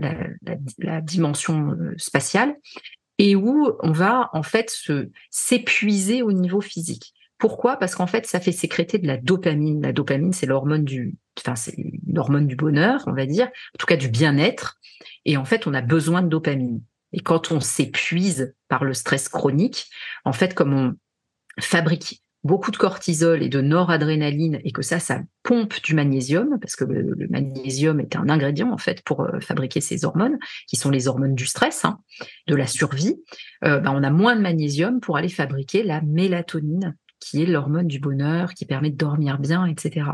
[1.03, 2.57] dimension euh, spatiale,
[3.19, 7.13] et où on va en fait se s'épuiser au niveau physique.
[7.37, 7.77] Pourquoi?
[7.77, 9.83] Parce qu'en fait, ça fait sécréter de la dopamine.
[9.83, 11.77] La dopamine, c'est l'hormone du, enfin, c'est
[12.07, 14.79] l'hormone du bonheur, on va dire, en tout cas du bien-être.
[15.27, 16.81] Et en fait, on a besoin de dopamine.
[17.17, 19.91] Et quand on s'épuise par le stress chronique,
[20.25, 20.95] en fait, comme on
[21.59, 26.77] fabrique beaucoup de cortisol et de noradrénaline et que ça, ça pompe du magnésium, parce
[26.77, 30.39] que le, magnésium est un ingrédient en fait pour euh, fabriquer ces hormones,
[30.69, 31.99] qui sont les hormones du stress, hein,
[32.47, 33.17] de la survie,
[33.65, 37.89] euh, ben, on a moins de magnésium pour aller fabriquer la mélatonine, qui est l'hormone
[37.89, 40.07] du bonheur, qui permet de dormir bien, etc.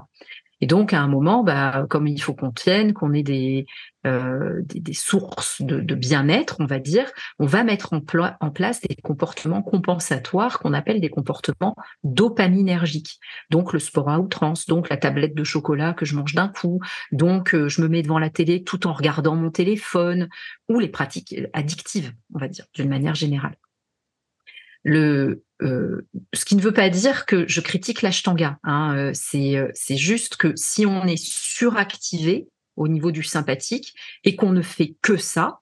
[0.63, 3.67] Et donc, à un moment, bah, comme il faut qu'on tienne, qu'on ait des,
[4.07, 7.11] euh, des, sources de, bien-être, on va dire,
[7.41, 8.01] on va mettre en,
[8.41, 13.19] en place des comportements compensatoires qu'on appelle des comportements dopaminergiques.
[13.51, 16.79] Donc, le sport à outrance, donc la tablette de chocolat que je mange d'un coup,
[17.11, 20.29] donc euh, je me mets devant la télé tout en regardant mon téléphone,
[20.69, 23.57] ou les pratiques addictives, on va dire, d'une manière générale.
[25.62, 28.59] Euh, ce qui ne veut pas dire que je critique l'ashtanga.
[28.64, 33.95] Hein, euh, c'est, euh, c'est juste que si on est suractivé au niveau du sympathique
[34.24, 35.61] et qu'on ne fait que ça,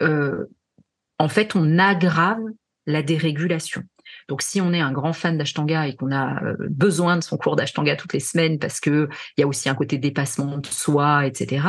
[0.00, 2.40] en fait, on aggrave
[2.86, 3.82] la dérégulation.
[4.28, 6.40] Donc, si on est un grand fan d'ashtanga et qu'on a
[6.70, 9.74] besoin de son cours d'ashtanga toutes les semaines parce que il y a aussi un
[9.74, 11.66] côté dépassement de soi, etc.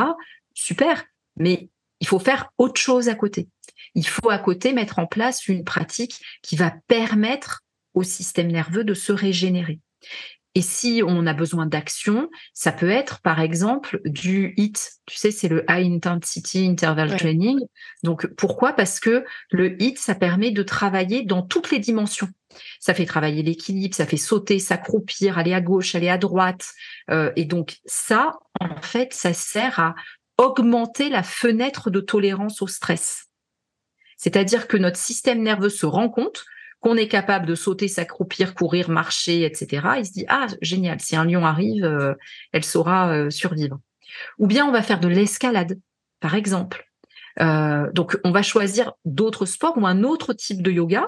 [0.54, 1.04] Super.
[1.36, 1.70] Mais
[2.02, 3.48] il faut faire autre chose à côté.
[3.96, 7.62] Il faut à côté mettre en place une pratique qui va permettre
[7.94, 9.80] au système nerveux de se régénérer.
[10.54, 14.78] Et si on a besoin d'action, ça peut être par exemple du HIT.
[15.06, 17.58] Tu sais, c'est le High Intensity Interval Training.
[18.04, 18.74] Donc pourquoi?
[18.74, 22.28] Parce que le HIT, ça permet de travailler dans toutes les dimensions.
[22.82, 26.68] Ça fait travailler l'équilibre, ça fait sauter, s'accroupir, aller à gauche, aller à droite.
[27.10, 29.96] Euh, et donc ça, en fait, ça sert à
[30.42, 33.28] augmenter la fenêtre de tolérance au stress.
[34.18, 36.46] C'est-à-dire que notre système nerveux se rend compte
[36.80, 39.88] qu'on est capable de sauter, s'accroupir, courir, marcher, etc.
[40.00, 42.16] Il se dit ah génial, si un lion arrive, euh,
[42.52, 43.80] elle saura euh, survivre.
[44.40, 45.80] Ou bien on va faire de l'escalade,
[46.20, 46.88] par exemple.
[47.40, 51.08] Euh, donc on va choisir d'autres sports ou un autre type de yoga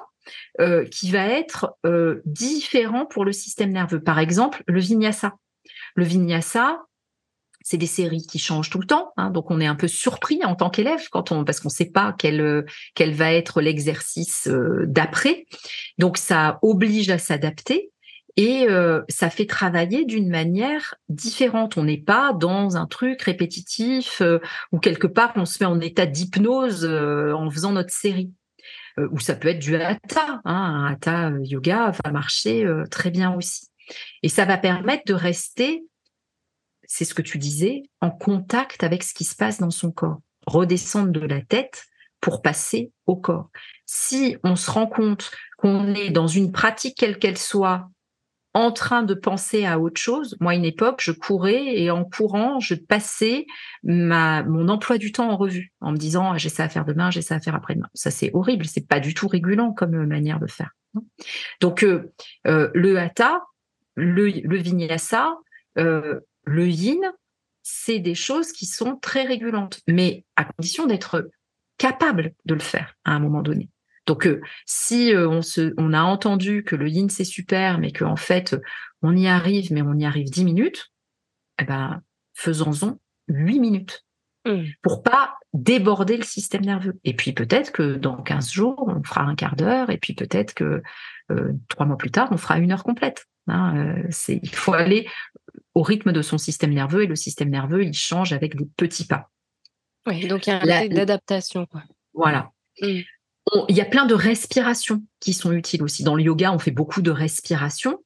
[0.89, 1.77] qui va être
[2.23, 4.01] différent pour le système nerveux.
[4.01, 5.34] Par exemple, le vinyasa.
[5.95, 6.79] Le vinyasa,
[7.64, 10.43] c'est des séries qui changent tout le temps, hein, donc on est un peu surpris
[10.43, 13.61] en tant qu'élève quand on parce qu'on ne sait pas quel euh, quel va être
[13.61, 15.45] l'exercice euh, d'après.
[15.97, 17.91] Donc ça oblige à s'adapter
[18.36, 21.78] et euh, ça fait travailler d'une manière différente.
[21.78, 24.22] On n'est pas dans un truc répétitif
[24.72, 28.32] où quelque part on se met en état d'hypnose en faisant notre série.
[28.97, 33.68] ou ça peut être du hatha, hein, un hatha yoga va marcher très bien aussi.
[34.24, 35.84] Et ça va permettre de rester,
[36.93, 40.19] c'est ce que tu disais, en contact avec ce qui se passe dans son corps.
[40.45, 41.85] Redescendre de la tête
[42.21, 43.49] pour passer au corps.
[43.87, 47.89] Si on se rend compte qu'on est dans une pratique quelle qu'elle soit,
[48.53, 50.37] en train de penser à autre chose.
[50.39, 53.47] Moi, à une époque, je courais et en courant, je passais
[53.81, 57.09] mon emploi du temps en revue en me disant ah, j'ai ça à faire demain,
[57.09, 57.89] j'ai ça à faire après-demain.
[57.95, 58.65] Ça, c'est horrible.
[58.65, 60.69] C'est pas du tout régulant comme euh, manière de faire.
[61.59, 62.13] Donc, euh,
[62.45, 63.41] euh, le hatha,
[63.95, 65.33] le, vinyasa,
[66.45, 66.99] le yin,
[67.61, 71.29] c'est des choses qui sont très régulantes, mais à condition d'être
[71.77, 73.69] capable de le faire à un moment donné.
[74.05, 77.91] Donc, euh, si euh, on, se, on a entendu que le yin c'est super, mais
[77.91, 78.55] qu'en fait
[79.01, 80.91] on y arrive, mais on y arrive 10 minutes,
[81.59, 82.01] eh ben,
[82.33, 84.05] faisons-en 8 minutes
[84.45, 84.63] mmh.
[84.81, 86.99] pour pas déborder le système nerveux.
[87.03, 90.53] Et puis peut-être que dans 15 jours, on fera un quart d'heure, et puis peut-être
[90.53, 90.81] que
[91.31, 93.25] euh, trois mois plus tard, on fera une heure complète.
[93.47, 95.07] Hein, c'est, il faut aller
[95.76, 99.05] au rythme de son système nerveux, et le système nerveux, il change avec des petits
[99.05, 99.30] pas.
[100.05, 101.67] Oui, donc il y a un d'adaptation.
[102.13, 102.51] Voilà.
[102.82, 103.01] Mmh
[103.69, 106.03] il y a plein de respirations qui sont utiles aussi.
[106.03, 107.99] Dans le yoga, on fait beaucoup de respiration.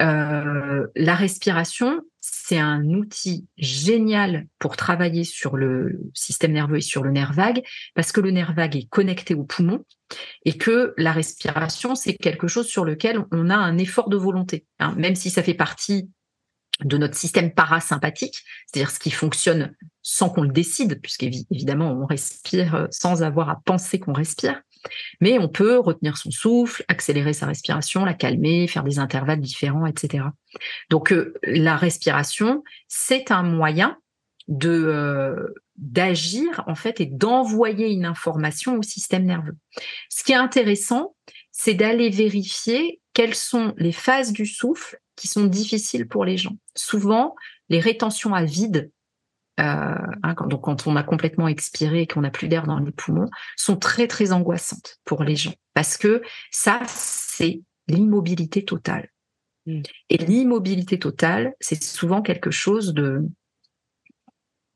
[0.00, 7.02] Euh, la respiration, c'est un outil génial pour travailler sur le système nerveux et sur
[7.02, 7.62] le nerf vague,
[7.94, 9.84] parce que le nerf vague est connecté au poumon
[10.44, 14.66] et que la respiration, c'est quelque chose sur lequel on a un effort de volonté.
[14.78, 14.94] Hein.
[14.96, 16.10] même si ça fait partie
[16.84, 22.88] de notre système parasympathique, c'est-à-dire ce qui fonctionne sans qu'on le décide, puisqu'évidemment on respire
[22.90, 24.60] sans avoir à penser qu'on respire.
[25.20, 29.86] Mais on peut retenir son souffle, accélérer sa respiration, la calmer, faire des intervalles différents,
[29.86, 30.24] etc.
[30.90, 33.98] Donc euh, la respiration, c'est un moyen
[34.48, 39.56] de euh, d'agir en fait et d'envoyer une information au système nerveux.
[40.08, 41.14] Ce qui est intéressant,
[41.50, 46.56] c'est d'aller vérifier quelles sont les phases du souffle qui sont difficiles pour les gens.
[46.74, 47.34] Souvent,
[47.68, 48.90] les rétentions à vide
[49.60, 49.64] euh,
[50.22, 52.90] hein, quand, donc quand on a complètement expiré et qu'on n'a plus d'air dans les
[52.90, 59.08] poumons, sont très très angoissantes pour les gens parce que ça c'est l'immobilité totale.
[59.66, 59.82] Mmh.
[60.08, 63.22] Et l'immobilité totale, c'est souvent quelque chose de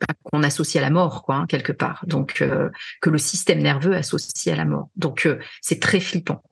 [0.00, 2.04] bah, qu'on associe à la mort, quoi, hein, quelque part.
[2.06, 2.68] Donc euh,
[3.00, 4.90] que le système nerveux associe à la mort.
[4.94, 6.42] Donc euh, c'est très flippant.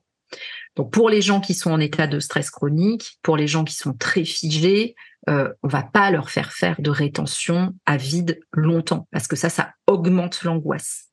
[0.75, 3.75] Donc pour les gens qui sont en état de stress chronique, pour les gens qui
[3.75, 4.95] sont très figés,
[5.29, 9.49] euh, on va pas leur faire faire de rétention à vide longtemps parce que ça,
[9.49, 11.09] ça augmente l'angoisse.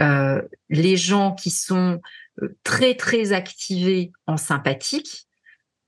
[0.00, 2.00] Euh, les gens qui sont
[2.42, 5.26] euh, très très activés en sympathique,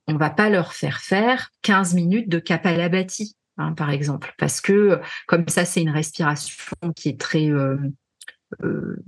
[0.07, 5.01] on va pas leur faire faire 15 minutes de kapalabhati, hein, par exemple, parce que
[5.27, 7.77] comme ça, c'est une respiration qui est très euh,
[8.63, 9.03] euh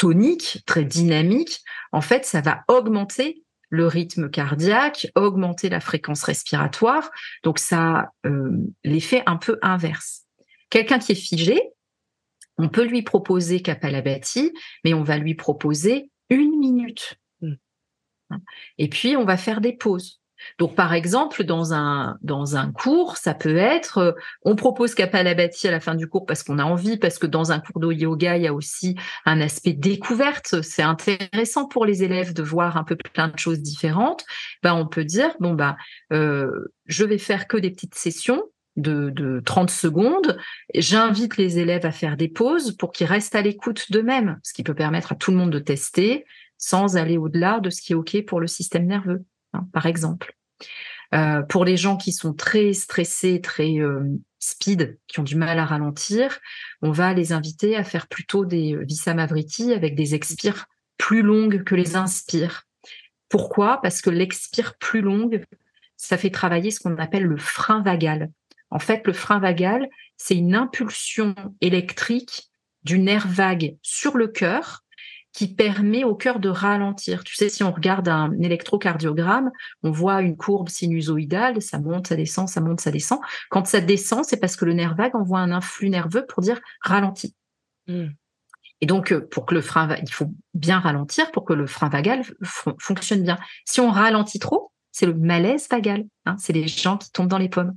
[0.00, 1.60] tonique, très dynamique,
[1.92, 7.10] en fait, ça va augmenter le rythme cardiaque, augmenter la fréquence respiratoire.
[7.44, 10.22] Donc, ça a euh, l'effet un peu inverse.
[10.70, 11.60] Quelqu'un qui est figé,
[12.56, 17.20] on peut lui proposer Kapalabhati, mais on va lui proposer une minute.
[17.42, 17.56] Mmh.
[18.78, 20.19] Et puis, on va faire des pauses.
[20.58, 24.12] Donc, par exemple, dans un, dans un cours, ça peut être, euh,
[24.42, 27.52] on propose Kapalabhati à la fin du cours parce qu'on a envie, parce que dans
[27.52, 30.62] un cours de yoga, il y a aussi un aspect découverte.
[30.62, 34.24] C'est intéressant pour les élèves de voir un peu plein de choses différentes.
[34.62, 35.76] Ben, on peut dire, bon, ben,
[36.12, 38.42] euh, je vais faire que des petites sessions
[38.76, 40.38] de, de 30 secondes.
[40.74, 44.62] J'invite les élèves à faire des pauses pour qu'ils restent à l'écoute d'eux-mêmes, ce qui
[44.62, 46.24] peut permettre à tout le monde de tester
[46.60, 49.24] sans aller au-delà de ce qui est OK pour le système nerveux.
[49.52, 50.34] Hein, par exemple.
[51.12, 54.04] Euh, pour les gens qui sont très stressés, très euh,
[54.38, 56.38] speed, qui ont du mal à ralentir,
[56.82, 60.66] on va les inviter à faire plutôt des euh, Vissamavriti avec des expires
[60.98, 62.64] plus longues que les inspires.
[63.28, 63.80] Pourquoi?
[63.80, 65.44] Parce que l'expire plus longue,
[65.96, 68.30] ça fait travailler ce qu'on appelle le frein vagal.
[68.70, 72.50] En fait, le frein vagal, c'est une impulsion électrique
[72.84, 74.84] du nerf vague sur le cœur
[75.32, 77.24] qui permet au cœur de ralentir.
[77.24, 79.50] Tu sais, si on regarde un électrocardiogramme,
[79.82, 83.20] on voit une courbe sinusoïdale, ça monte, ça descend, ça monte, ça descend.
[83.48, 86.60] Quand ça descend, c'est parce que le nerf vague envoie un influx nerveux pour dire
[86.80, 87.34] ralenti.
[87.86, 88.08] Hmm.
[88.80, 91.88] Et donc, euh, pour que le frein, il faut bien ralentir pour que le frein
[91.88, 92.22] vagal
[92.78, 93.38] fonctionne bien.
[93.66, 96.06] Si on ralentit trop, c'est le malaise vagal.
[96.26, 97.76] Hein, c'est les gens qui tombent dans les pommes.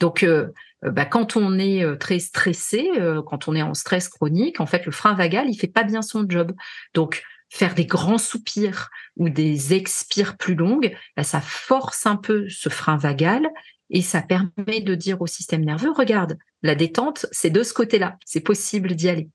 [0.00, 0.48] Donc, euh,
[0.84, 2.90] euh, bah, quand on est euh, très stressé,
[3.26, 6.02] quand on est en stress chronique, en fait, le frein vagal, il fait pas bien
[6.02, 6.52] son job.
[6.94, 12.48] Donc, faire des grands soupirs ou des expires plus longues, bah, ça force un peu
[12.48, 13.48] ce frein vagal
[13.90, 18.16] et ça permet de dire au système nerveux, regarde, la détente, c'est de ce côté-là,
[18.24, 19.28] c'est possible d'y aller.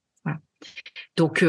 [1.15, 1.45] Donc,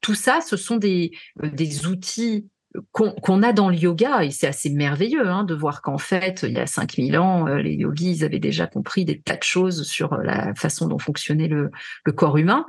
[0.00, 2.48] tout ça, ce sont des, des outils
[2.92, 6.52] qu'on a dans le yoga, et c'est assez merveilleux hein, de voir qu'en fait, il
[6.52, 10.54] y a 5000 ans, les yogis avaient déjà compris des tas de choses sur la
[10.54, 11.70] façon dont fonctionnait le,
[12.14, 12.66] corps humain,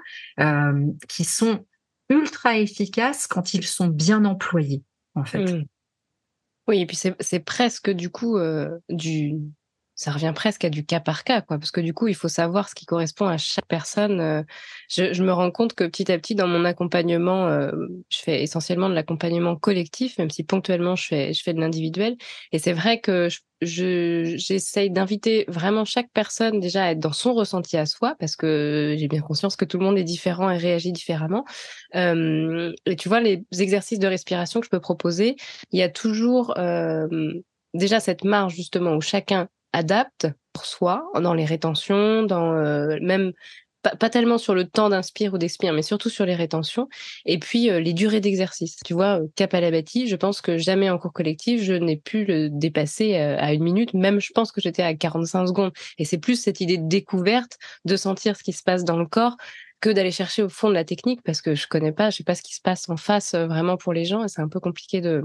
[1.07, 1.65] qui sont
[2.09, 4.83] ultra efficaces quand ils sont bien employés,
[5.15, 5.51] en fait.
[5.51, 5.65] Mmh.
[6.67, 8.37] Oui, et puis c'est presque du coup
[8.89, 9.35] du,
[9.99, 12.29] ça revient presque à du cas par cas, quoi, parce que du coup, il faut
[12.29, 14.21] savoir ce qui correspond à chaque personne.
[14.21, 14.43] Euh.
[14.87, 17.69] Je, me rends compte que petit à petit, dans mon accompagnement, euh,
[18.07, 22.15] je fais essentiellement de l'accompagnement collectif, même si ponctuellement je fais, je fais de l'individuel.
[22.53, 23.27] Et c'est vrai que
[23.59, 28.37] je, j'essaye d'inviter vraiment chaque personne déjà à être dans son ressenti à soi, parce
[28.37, 31.43] que j'ai bien conscience que tout le monde est différent et réagit différemment.
[31.93, 35.35] Et tu vois, les exercices de respiration que je peux proposer,
[35.73, 36.53] il y a toujours
[37.73, 43.33] déjà cette marge justement où chacun adapte pour soi dans les rétentions, dans euh, même
[43.81, 46.89] pas, tellement sur le temps d'inspire ou d'expire, mais surtout sur les rétentions.
[47.25, 48.77] Et puis euh, les durées d'exercice.
[48.85, 51.73] Tu vois, euh, cap à la bâtie, je pense que jamais en cours collectif, je
[51.73, 53.93] n'ai pu le dépasser à une minute.
[53.93, 55.71] Même, je pense que j'étais à 45 secondes.
[55.97, 59.05] Et c'est plus cette idée de découverte, de sentir ce qui se passe dans le
[59.05, 59.37] corps
[59.79, 62.25] que d'aller chercher au fond de la technique parce que je connais pas, je sais
[62.25, 64.59] pas ce qui se passe en face vraiment pour les gens et c'est un peu
[64.59, 65.23] compliqué de,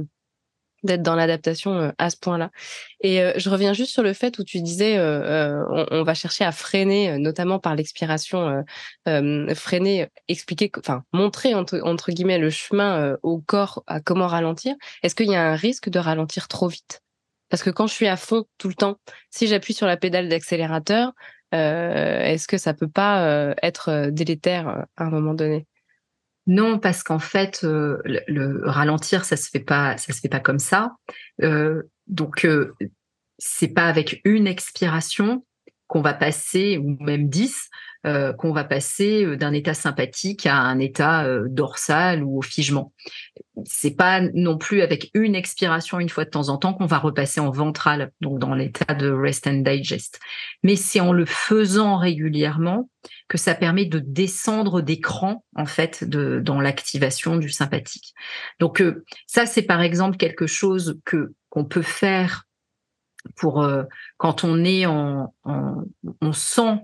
[0.84, 2.50] d'être dans l'adaptation euh, à ce point-là.
[3.00, 6.44] Et euh, je reviens juste sur le fait où tu disais euh, on, va chercher
[6.44, 8.64] à freiner, notamment par l'expiration,
[9.54, 14.74] freiner, expliquer, enfin montrer entre, entre guillemets le chemin au corps à comment ralentir.
[15.02, 17.00] Est-ce qu'il y a un risque de ralentir trop vite?
[17.48, 18.96] Parce que quand je suis à fond tout le temps,
[19.30, 21.12] si j'appuie sur la pédale d'accélérateur,
[21.52, 25.66] est-ce que ça peut pas être délétère à un moment donné?
[26.46, 30.40] Non, parce qu'en fait, euh, le, ralentir, ça se fait pas, ça se fait pas
[30.40, 30.96] comme ça.
[31.42, 32.74] Euh, donc, euh,
[33.38, 35.44] c'est pas avec une expiration
[35.86, 37.70] qu'on va passer, ou même dix,
[38.06, 42.42] euh, qu'on va passer euh, d'un état sympathique à un état euh, dorsal ou au
[42.42, 42.92] figement.
[43.64, 46.98] C'est pas non plus avec une expiration une fois de temps en temps qu'on va
[46.98, 50.20] repasser en ventral, donc dans l'état de rest and digest.
[50.62, 52.90] Mais c'est en le faisant régulièrement
[53.28, 58.12] que ça permet de descendre d'écran en fait de, dans l'activation du sympathique.
[58.60, 58.82] Donc
[59.26, 62.44] ça c'est par exemple quelque chose que qu'on peut faire
[63.36, 63.66] pour
[64.18, 65.84] quand on est en, en
[66.20, 66.80] on sent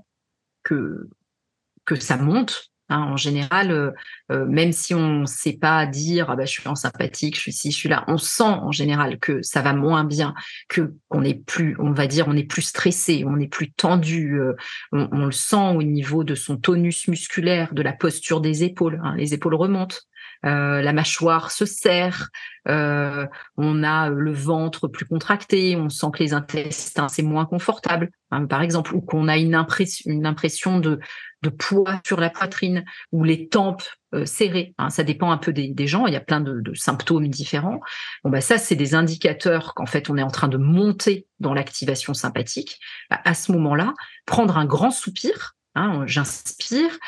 [1.84, 2.66] que, ça monte.
[2.92, 3.92] Hein, en général, euh,
[4.32, 7.42] euh, même si on ne sait pas dire ah bah, je suis en sympathique, je
[7.42, 10.34] suis ici, je suis là, on sent en général que ça va moins bien,
[10.68, 14.40] que qu'on est plus, on va dire, on est plus stressé, on est plus tendu,
[14.40, 14.54] euh,
[14.90, 19.00] on, le sent au niveau de son tonus musculaire, de la posture des épaules.
[19.04, 19.98] Hein, les épaules remontent,
[20.46, 22.30] euh, la mâchoire se serre,
[22.68, 23.26] euh,
[23.56, 28.46] on a le ventre plus contracté, on sent que les intestins c'est moins confortable, hein,
[28.46, 30.98] par exemple, ou qu'on a une, impression, une impression de,
[31.42, 33.84] de poids sur la poitrine, ou les tempes
[34.14, 34.74] euh, serrées.
[34.78, 36.06] Hein, ça dépend un peu des, gens.
[36.06, 37.80] Il y a plein de, symptômes différents.
[38.24, 41.54] Bon bah ça c'est des indicateurs qu'en fait on est en train de monter dans
[41.54, 42.78] l'activation sympathique.
[43.10, 43.94] Bah, à ce moment-là,
[44.26, 45.54] prendre un grand soupir.
[45.76, 46.98] Hein, j'inspire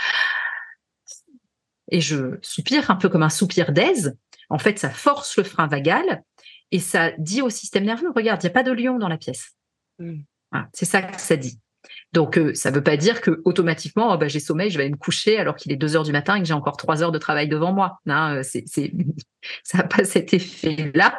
[1.93, 4.16] et je soupire un peu comme un soupir d'aise.
[4.49, 6.24] En fait, ça force le frein vagal
[6.72, 9.18] et ça dit au système nerveux, regarde, il n'y a pas de lion dans la
[9.18, 9.53] pièce.
[9.99, 10.22] Mm.
[10.72, 11.61] c'est ça que ça dit.
[12.12, 14.88] Donc, euh, ça ne veut pas dire que automatiquement, oh, bah, j'ai sommeil, je vais
[14.88, 17.12] me coucher alors qu'il est 2 heures du matin et que j'ai encore 3 heures
[17.12, 17.99] de travail devant moi.
[18.07, 18.64] Non, euh, c'est,
[19.62, 21.18] ça n'a pas cet effet-là,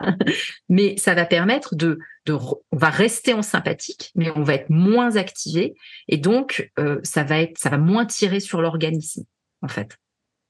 [0.70, 4.70] mais ça va permettre de, de, on va rester en sympathique, mais on va être
[4.70, 5.76] moins activé
[6.08, 9.26] et donc euh, ça va être, ça va moins tirer sur l'organisme
[9.62, 9.98] en fait.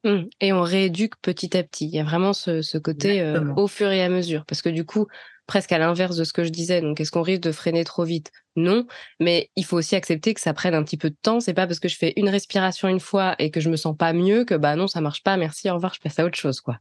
[0.04, 0.24] Mmh.
[0.42, 1.86] Et on rééduque petit à petit.
[1.86, 4.46] Il y a vraiment ce, côté euh, au fur et à mesure.
[4.46, 5.08] Parce que du coup,
[5.48, 8.04] presque à l'inverse de ce que je disais, donc est-ce qu'on risque de freiner trop
[8.04, 8.32] vite?
[8.56, 8.86] Non,
[9.20, 11.40] mais il faut aussi accepter que ça prenne un petit peu de temps.
[11.40, 13.96] C'est pas parce que je fais une respiration une fois et que je me sens
[13.98, 16.38] pas mieux que bah non, ça marche pas, merci, au revoir, je passe à autre
[16.38, 16.80] chose, quoi.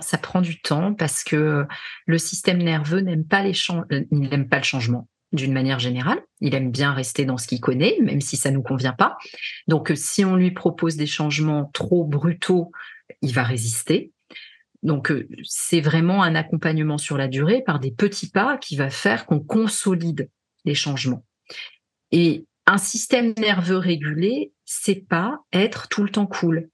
[0.00, 1.64] ça prend du temps parce que
[2.06, 6.18] le système nerveux n'aime pas les euh, il n'aime pas le changement d'une manière générale.
[6.40, 9.16] Il aime bien rester dans ce qu'il connaît, même si ça nous convient pas.
[9.68, 12.72] Donc, euh, si on lui propose des changements trop brutaux,
[13.22, 14.12] il va résister.
[14.82, 18.90] Donc, euh, c'est vraiment un accompagnement sur la durée par des petits pas qui va
[18.90, 20.28] faire qu'on consolide
[20.64, 21.24] les changements.
[22.10, 26.68] Et un système nerveux régulé, c'est pas être tout le temps cool.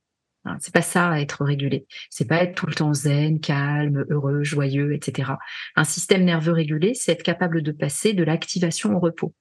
[0.44, 1.86] Hein, c'est pas ça être régulé.
[2.10, 5.32] C'est pas être tout le temps zen, calme, heureux, joyeux, etc.
[5.76, 9.34] Un système nerveux régulé, c'est être capable de passer de l'activation au repos.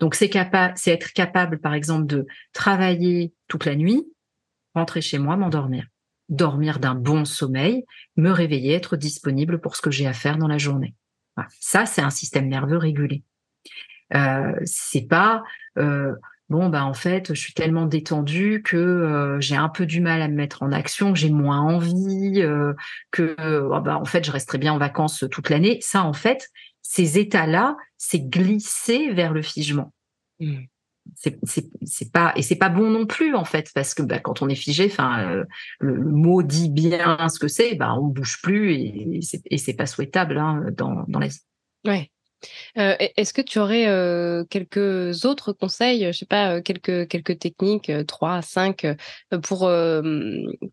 [0.00, 0.30] Donc c'est
[0.76, 4.06] c'est être capable, par exemple, de travailler toute la nuit,
[4.74, 5.86] rentrer chez moi, m'endormir,
[6.28, 7.84] dormir d'un bon sommeil,
[8.16, 10.94] me réveiller, être disponible pour ce que j'ai à faire dans la journée.
[11.60, 13.22] Ça, c'est un système nerveux régulé.
[14.14, 15.42] Euh, c'est pas
[15.78, 16.14] euh,
[16.48, 20.28] bon bah en fait je suis tellement détendue que j'ai un peu du mal à
[20.28, 22.42] me mettre en action, que j'ai moins envie,
[23.10, 25.78] que oh, bah en fait je resterai bien en vacances toute l'année.
[25.82, 26.48] Ça en fait,
[26.82, 29.92] ces états-là, c'est glisser vers le figement.
[30.40, 30.64] Mmh
[31.14, 34.48] c'est pas et c'est pas bon non plus en fait parce que bah, quand on
[34.48, 35.44] est figé enfin euh,
[35.80, 39.20] le, mot dit bien ce que c'est bah on bouge plus et,
[39.50, 41.40] et c'est pas souhaitable hein, dans, dans la vie
[41.86, 42.10] ouais
[42.76, 47.92] euh, est-ce que tu aurais euh, quelques autres conseils, je sais pas, quelques quelques techniques,
[48.06, 48.86] trois, cinq,
[49.42, 49.70] pour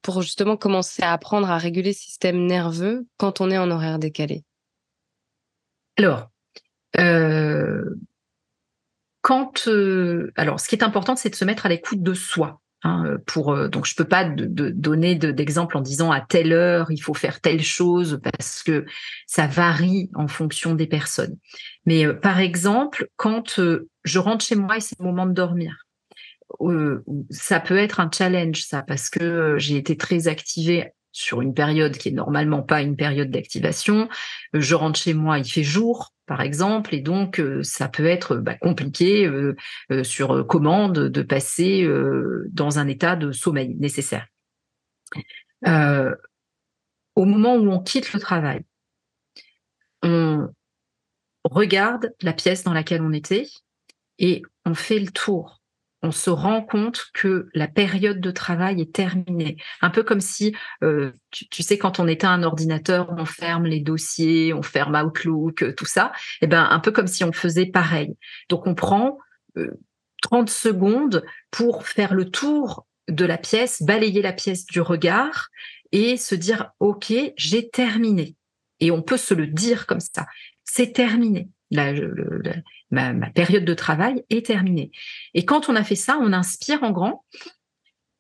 [0.01, 3.99] pour justement commencer à apprendre à réguler le système nerveux quand on est en horaire
[3.99, 4.43] décalé?
[5.97, 6.29] Alors,
[9.25, 12.61] quand, euh, alors, ce qui est important, c'est de se mettre à l'écoute de soi.
[12.85, 16.99] Hein, pour, euh, donc, je peux pas donner d'exemple en disant à telle heure il
[16.99, 18.85] faut faire telle chose parce que
[19.25, 21.35] ça varie en fonction des personnes.
[21.87, 23.59] Mais euh, par exemple, quand
[24.03, 25.87] je rentre chez moi et c'est le moment de dormir,
[27.31, 31.97] ça peut être un challenge, ça, parce que j'ai été très activée sur une période
[31.97, 34.09] qui est normalement pas une période d'activation.
[34.53, 38.35] Je rentre chez moi, il fait jour, par exemple, et donc euh, ça peut être
[38.35, 39.55] bah, compliqué euh,
[39.91, 41.87] euh, sur commande de passer
[42.49, 44.27] dans un état de sommeil nécessaire.
[47.15, 48.65] au moment où on quitte le travail,
[50.03, 50.49] on
[51.45, 53.47] regarde la pièce dans laquelle on était
[54.19, 55.61] et on fait le tour
[56.05, 59.57] on se rend compte que la période de travail est terminée.
[59.81, 63.79] Un peu comme si, euh, tu, sais, quand on éteint un ordinateur, on ferme les
[63.79, 66.11] dossiers, on ferme Outlook, euh, tout ça.
[66.41, 68.15] Eh ben, un peu comme si on faisait pareil.
[68.49, 69.17] Donc, on prend
[70.21, 75.49] 30 euh, secondes pour faire le tour de la pièce, balayer la pièce du regard
[75.91, 78.35] et se dire, OK, j'ai terminé.
[78.79, 80.27] Et on peut se le dire comme ça.
[80.63, 84.91] C'est terminé ma, période de travail est terminée.
[85.33, 87.23] Et quand on a fait ça, on inspire en grand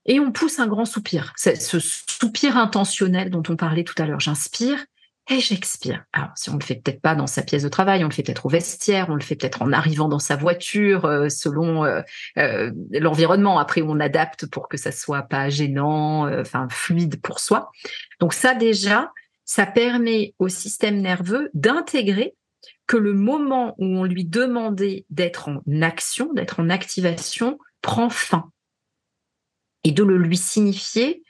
[0.05, 1.33] et on pousse un grand soupir.
[1.35, 4.19] Ce soupir intentionnel dont on parlait tout à l'heure.
[4.19, 4.85] J'inspire
[5.29, 6.03] et j'expire.
[6.13, 8.21] Alors, si on le fait peut-être pas dans sa pièce de travail, on le fait
[8.21, 12.01] peut-être au vestiaire, on le fait peut-être en arrivant dans sa voiture, euh, selon euh,
[12.37, 13.57] euh, l'environnement.
[13.57, 17.71] Après, on adapte pour que ça soit pas gênant, enfin fluide pour soi.
[18.19, 19.11] Donc ça déjà,
[19.45, 22.35] ça permet au système nerveux d'intégrer
[22.87, 28.51] que le moment où on lui demandait d'être en action, d'être en activation, prend fin.
[29.83, 31.23] Et de le lui signifier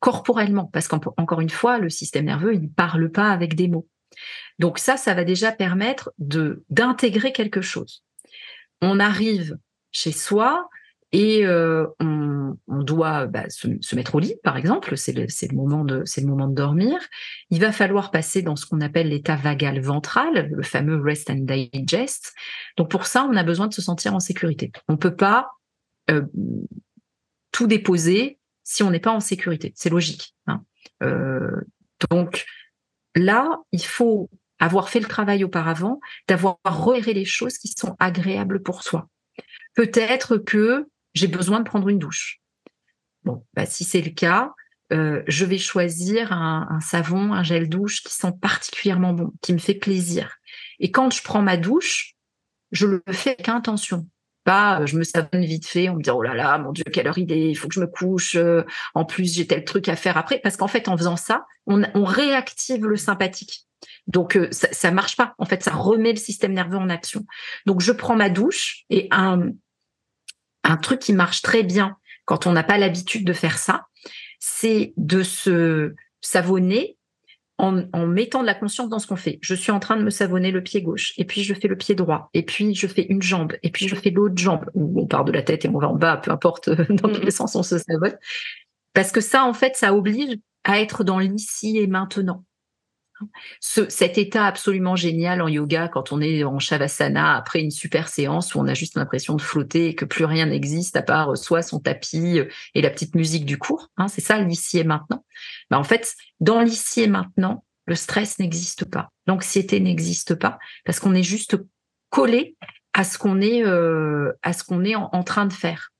[0.00, 3.88] corporellement, parce qu'encore une fois, le système nerveux, il ne parle pas avec des mots.
[4.58, 8.04] Donc ça, ça va déjà permettre d'intégrer quelque chose.
[8.80, 9.58] On arrive
[9.90, 10.68] chez soi,
[11.12, 16.02] et euh, on, doit bah, se, mettre au lit, par exemple, c'est le, moment de
[16.04, 16.98] c'est le moment de dormir.
[17.50, 21.46] Il va falloir passer dans ce qu'on appelle l'état vagal ventral, le fameux rest and
[21.46, 22.34] digest.
[22.76, 24.70] Donc pour ça, on a besoin de se sentir en sécurité.
[24.88, 25.50] On peut pas
[26.10, 26.22] euh,
[27.52, 29.72] tout déposer si on n'est pas en sécurité.
[29.76, 30.34] C'est logique.
[30.46, 30.62] Hein.
[31.02, 31.56] Euh,
[32.10, 32.44] donc
[33.14, 34.28] là, il faut
[34.58, 39.08] avoir fait le travail auparavant, d'avoir repéré les choses qui sont agréables pour soi.
[39.74, 40.88] Peut-être que
[41.18, 42.40] j'ai besoin de prendre une douche.
[43.24, 44.52] Bon, bah, si c'est le cas,
[44.92, 49.58] euh, je vais choisir un, savon, un gel douche qui sent particulièrement bon, qui me
[49.58, 50.36] fait plaisir.
[50.78, 52.14] Et quand je prends ma douche,
[52.72, 54.06] je le fais avec intention.
[54.44, 56.84] Pas, euh, je me savonne vite fait, on me dit oh là là, mon Dieu,
[56.84, 58.36] quelle heure il est, il faut que je me couche.
[58.36, 58.62] Euh,
[58.94, 62.04] en plus, j'ai tel truc à faire après, parce qu'en fait, en faisant ça, on,
[62.04, 63.66] réactive le sympathique.
[64.06, 65.34] Donc ça, ça marche pas.
[65.36, 67.26] En fait, ça remet le système nerveux en action.
[67.66, 69.50] Donc je prends ma douche et un,
[70.64, 73.86] un truc qui marche très bien quand on n'a pas l'habitude de faire ça,
[74.38, 76.96] c'est de se savonner
[77.58, 79.38] en, mettant de la conscience dans ce qu'on fait.
[79.42, 81.76] Je suis en train de me savonner le pied gauche, et puis je fais le
[81.76, 85.00] pied droit, et puis je fais une jambe, et puis je fais l'autre jambe, ou
[85.00, 87.32] on part de la tête et on va en bas, peu importe dans tous les
[87.32, 88.16] sens on se savonne.
[88.94, 92.44] Parce que ça, en fait, ça oblige à être dans l'ici et maintenant
[93.60, 98.54] cet état absolument génial en yoga quand on est en shavasana après une super séance
[98.54, 101.62] où on a juste l'impression de flotter et que plus rien n'existe à part soit
[101.62, 103.90] son tapis euh, et la petite musique du cours.
[103.96, 105.24] Hein, c'est ça l'ici et maintenant.
[105.70, 111.00] Bah, en fait, dans l'ici et maintenant, le stress n'existe pas, l'anxiété n'existe pas parce
[111.00, 111.56] qu'on est juste
[112.10, 112.56] collé
[112.92, 115.90] à ce qu'on est euh, en, train de faire.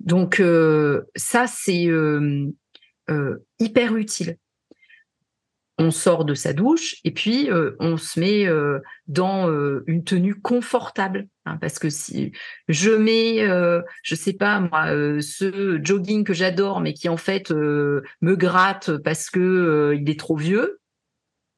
[0.00, 1.88] Donc euh, ça c'est
[3.58, 4.36] hyper utile
[5.78, 10.02] on sort de sa douche et puis euh, on se met euh, dans euh, une
[10.02, 12.32] tenue confortable hein, parce que si
[12.66, 13.46] je mets
[14.02, 14.86] je sais pas moi
[15.20, 20.36] ce jogging que j'adore mais qui en fait me gratte parce que il est trop
[20.36, 20.80] vieux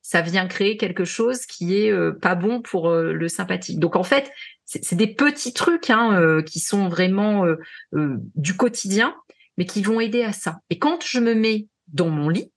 [0.03, 4.31] ça vient créer quelque chose qui est pas bon pour le sympathique donc en fait
[4.67, 7.45] c'est des petits trucs hein, qui sont vraiment
[7.93, 9.17] du quotidien,
[9.57, 10.61] mais qui vont aider à ça.
[10.71, 12.53] Et quand je me mets dans mon lit,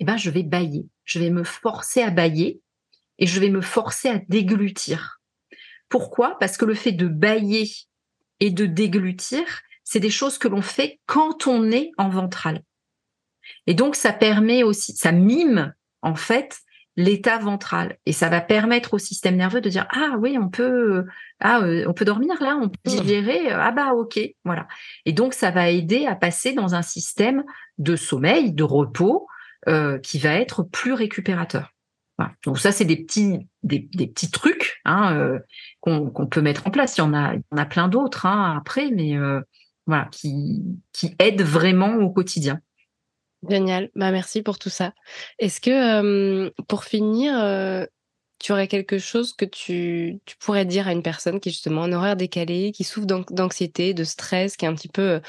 [0.00, 0.86] eh ben, je vais bailler.
[1.04, 2.60] Je vais me forcer à bailler
[3.18, 5.20] et je vais me forcer à déglutir.
[5.88, 6.38] Pourquoi?
[6.38, 7.70] Parce que le fait de bailler
[8.40, 9.44] et de déglutir,
[9.84, 12.62] c'est des choses que l'on fait quand on est en ventral.
[13.66, 16.60] Et donc, ça permet aussi, ça mime, en fait,
[16.96, 17.98] l'état ventral.
[18.06, 21.04] Et ça va permettre au système nerveux de dire, ah oui, on peut,
[21.40, 24.66] ah, euh, on peut dormir là, on peut digérer, ah bah, ok, voilà.
[25.04, 27.44] Et donc, ça va aider à passer dans un système
[27.78, 29.26] de sommeil, de repos,
[29.68, 31.72] euh, qui va être plus récupérateur.
[32.44, 35.40] Donc ça, c'est des petits, des, petits trucs hein, euh,
[35.80, 36.96] qu'on peut mettre en place.
[36.96, 39.16] Il y en a, il a plein d'autres hein, après, mais
[39.86, 42.60] voilà, qui, qui aident vraiment au quotidien.
[43.48, 44.92] Génial, bah merci pour tout ça.
[45.40, 47.34] Est-ce que pour finir,
[48.38, 51.82] tu aurais quelque chose que tu, tu, pourrais dire à une personne qui est justement
[51.82, 55.20] en horaire décalé, qui souffre d'anxiété, de stress, qui est un petit peu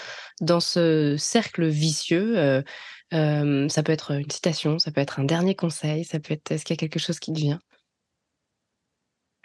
[0.42, 2.64] dans ce cercle vicieux
[3.12, 6.52] Ça peut être une citation, ça peut être un dernier conseil, ça peut être.
[6.52, 7.60] Est-ce qu'il y a quelque chose qui te vient?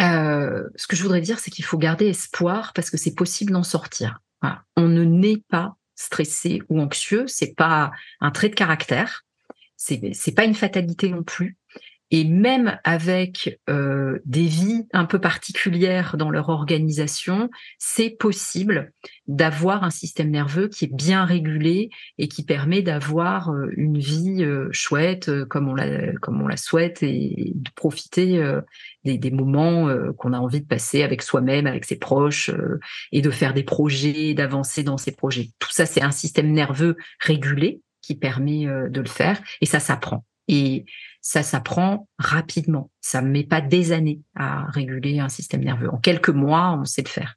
[0.01, 3.65] Ce que je voudrais dire, c'est qu'il faut garder espoir parce que c'est possible d'en
[3.65, 4.21] sortir.
[4.77, 7.91] On ne naît pas stressé ou anxieux, c'est pas
[8.21, 9.25] un trait de caractère,
[9.77, 11.57] c'est c'est pas une fatalité non plus.
[12.11, 18.93] Et même avec euh, des vies un peu particulières dans leur organisation, c'est possible
[19.27, 24.43] d'avoir un système nerveux qui est bien régulé et qui permet d'avoir euh, une vie
[24.43, 28.43] euh, chouette comme on la comme on la souhaite et de profiter
[29.05, 32.51] des, des, moments qu'on a envie de passer avec soi-même, avec ses proches
[33.13, 35.51] et de faire des projets, d'avancer dans ces projets.
[35.59, 40.25] Tout ça, c'est un système nerveux régulé qui permet de le faire et ça s'apprend.
[40.49, 40.87] Et
[41.21, 42.91] ça s'apprend rapidement.
[43.01, 45.91] Ça ne met pas des années à réguler un système nerveux.
[45.93, 47.37] En quelques mois, on sait le faire.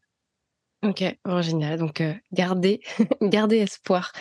[0.83, 1.77] Ok, oh, génial.
[1.77, 2.81] Donc, euh, gardez,
[3.21, 4.13] gardez espoir.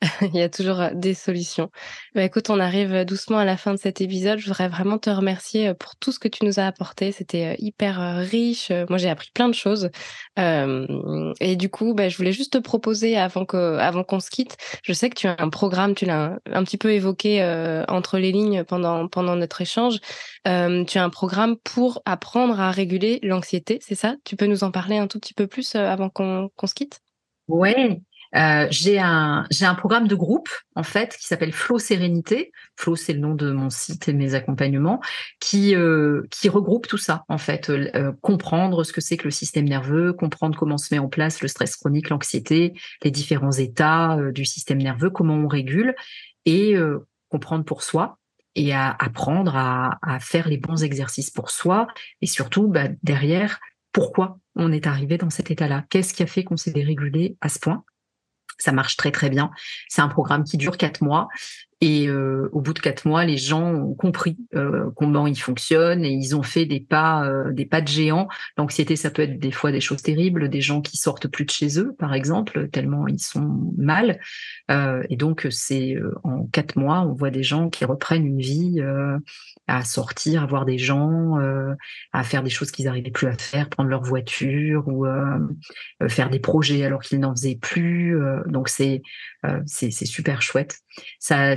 [0.20, 1.70] Il y a toujours des solutions.
[2.14, 4.38] Bah, écoute, on arrive doucement à la fin de cet épisode.
[4.38, 7.12] Je voudrais vraiment te remercier pour tout ce que tu nous as apporté.
[7.12, 8.70] C'était hyper riche.
[8.88, 9.90] Moi, j'ai appris plein de choses.
[10.36, 14.56] et du coup, bah, je voulais juste te proposer avant avant qu'on se quitte.
[14.82, 15.94] Je sais que tu as un programme.
[15.94, 17.42] Tu l'as un, petit peu évoqué
[17.88, 20.00] entre les lignes pendant pendant notre échange.
[20.44, 23.78] tu as un programme pour apprendre à réguler l'anxiété.
[23.82, 24.16] C'est ça?
[24.24, 27.00] Tu peux nous en parler un tout petit peu plus avant qu'on se quitte?
[27.48, 28.00] Ouais,
[28.36, 32.52] euh, j'ai un programme de groupe en fait qui s'appelle Flow Sérénité.
[32.76, 35.00] Flow c'est le nom de mon site et mes accompagnements
[35.40, 39.30] qui euh, qui regroupe tout ça en fait, euh, comprendre ce que c'est que le
[39.30, 44.18] système nerveux, comprendre comment se met en place le stress chronique, l'anxiété, les différents états
[44.32, 45.94] du système nerveux, comment on régule
[46.44, 46.76] et
[47.28, 48.18] comprendre pour soi
[48.54, 51.88] et apprendre à, à, faire les bons exercices pour soi
[52.22, 53.60] et surtout bah, derrière
[53.92, 57.48] pourquoi on est arrivé dans cet état-là, qu'est-ce qui a fait qu'on s'est dérégulé à
[57.48, 57.84] ce point?
[58.58, 59.50] Ça marche très très bien.
[59.88, 61.28] C'est un programme qui dure quatre mois
[61.82, 66.06] et euh, au bout de quatre mois, les gens ont compris euh, comment il fonctionne
[66.06, 68.28] et ils ont fait des pas, euh, des pas de géant.
[68.56, 71.50] L'anxiété, ça peut être des fois des choses terribles, des gens qui sortent plus de
[71.50, 74.18] chez eux, par exemple, tellement ils sont mal.
[74.70, 78.82] et donc, c'est en quatre mois, on voit des gens qui reprennent une vie
[79.66, 81.38] à sortir, à voir des gens,
[82.12, 85.06] à faire des choses qu'ils n'arrivaient plus à faire, prendre leur voiture ou
[86.08, 88.18] faire des projets alors qu'ils n'en faisaient plus.
[88.46, 89.02] donc, c'est
[89.66, 90.80] c'est super chouette.
[91.18, 91.54] Ça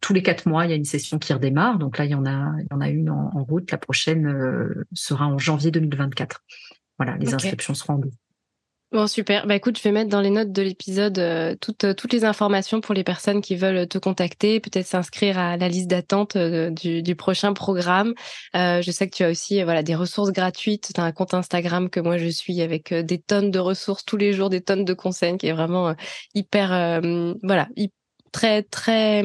[0.00, 1.78] tous les quatre mois, il y a une session qui redémarre.
[1.78, 3.70] Donc là, il y en a, il y en a une en, route.
[3.70, 6.42] La prochaine euh, sera en janvier 2024.
[6.98, 8.12] Voilà, les inscriptions seront en ligne.
[8.92, 9.46] Bon, super.
[9.46, 12.26] Bah écoute, je vais mettre dans les notes de l'épisode euh, toutes, euh, toutes les
[12.26, 17.02] informations pour les personnes qui veulent te contacter, peut-être s'inscrire à la liste d'attente du,
[17.02, 18.12] du, prochain programme.
[18.52, 20.92] je sais que tu as aussi voilà des ressources gratuites.
[20.94, 24.18] Tu as un compte Instagram que moi je suis avec des tonnes de ressources tous
[24.18, 25.94] les jours, des tonnes de conseils qui est vraiment
[26.34, 27.00] hyper
[27.42, 27.68] voilà,
[28.32, 29.22] très très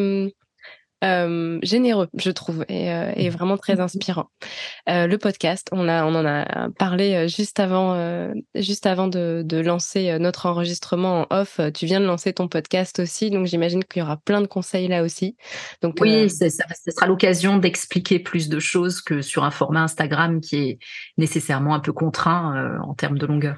[1.03, 4.31] euh, généreux, je trouve, et, euh, et, vraiment très inspirant.
[4.89, 9.57] Euh, le podcast, on, a, on en a parlé juste avant, juste avant de, de,
[9.59, 11.59] lancer notre enregistrement en off.
[11.75, 14.87] Tu viens de lancer ton podcast aussi, donc j'imagine qu'il y aura plein de conseils
[14.87, 15.35] là aussi.
[15.83, 20.41] Donc, oui, ça, ça, sera l'occasion d'expliquer plus de choses que sur un format Instagram
[20.41, 20.79] qui est
[21.17, 23.57] nécessairement un peu contraint en termes de longueur.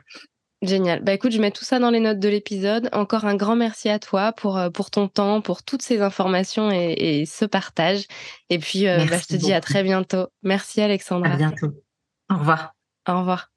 [0.61, 1.01] Génial.
[1.01, 2.89] Bah écoute, je mets tout ça dans les notes de l'épisode.
[2.91, 6.69] Encore un grand merci à toi pour, euh, pour ton temps, pour toutes ces informations
[6.69, 8.05] et, ce partage.
[8.49, 10.27] Et puis, euh, bah, je te dis à très bientôt.
[10.43, 11.31] Merci Alexandra.
[11.31, 11.71] À bientôt.
[12.29, 12.75] Au revoir.
[13.07, 13.51] Au revoir.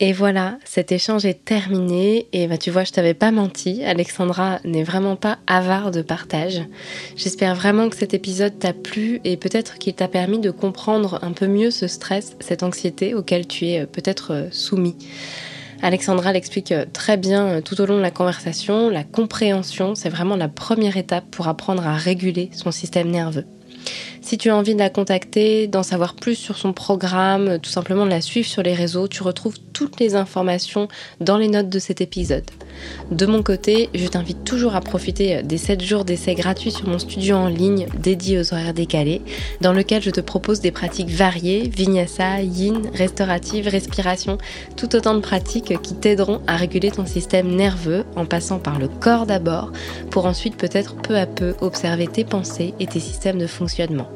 [0.00, 2.26] Et voilà, cet échange est terminé.
[2.32, 3.84] Et bah, tu vois, je t'avais pas menti.
[3.84, 6.62] Alexandra n'est vraiment pas avare de partage.
[7.14, 11.32] J'espère vraiment que cet épisode t'a plu et peut-être qu'il t'a permis de comprendre un
[11.32, 14.96] peu mieux ce stress, cette anxiété auquel tu es euh, peut-être soumis.
[15.82, 18.88] Alexandra l'explique euh, très bien tout au long de la conversation.
[18.88, 23.44] La compréhension, c'est vraiment la première étape pour apprendre à réguler son système nerveux.
[24.22, 28.04] Si tu as envie de la contacter, d'en savoir plus sur son programme, tout simplement
[28.06, 30.86] de la suivre sur les réseaux, tu retrouves toutes les informations
[31.20, 32.44] dans les notes de cet épisode.
[33.10, 37.00] De mon côté, je t'invite toujours à profiter des 7 jours d'essai gratuits sur mon
[37.00, 39.22] studio en ligne dédié aux horaires décalés,
[39.60, 44.38] dans lequel je te propose des pratiques variées, vinyasa, yin, restaurative, respiration,
[44.76, 48.86] tout autant de pratiques qui t'aideront à réguler ton système nerveux en passant par le
[48.88, 49.72] corps d'abord,
[50.10, 54.11] pour ensuite peut-être peu à peu observer tes pensées et tes systèmes de fonctionnement.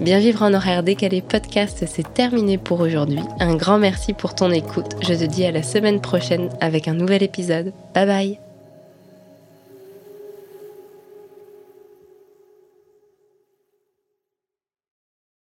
[0.00, 3.20] Bien vivre en horaire décalé podcast, c'est terminé pour aujourd'hui.
[3.40, 4.94] Un grand merci pour ton écoute.
[5.02, 7.72] Je te dis à la semaine prochaine avec un nouvel épisode.
[7.94, 8.47] Bye bye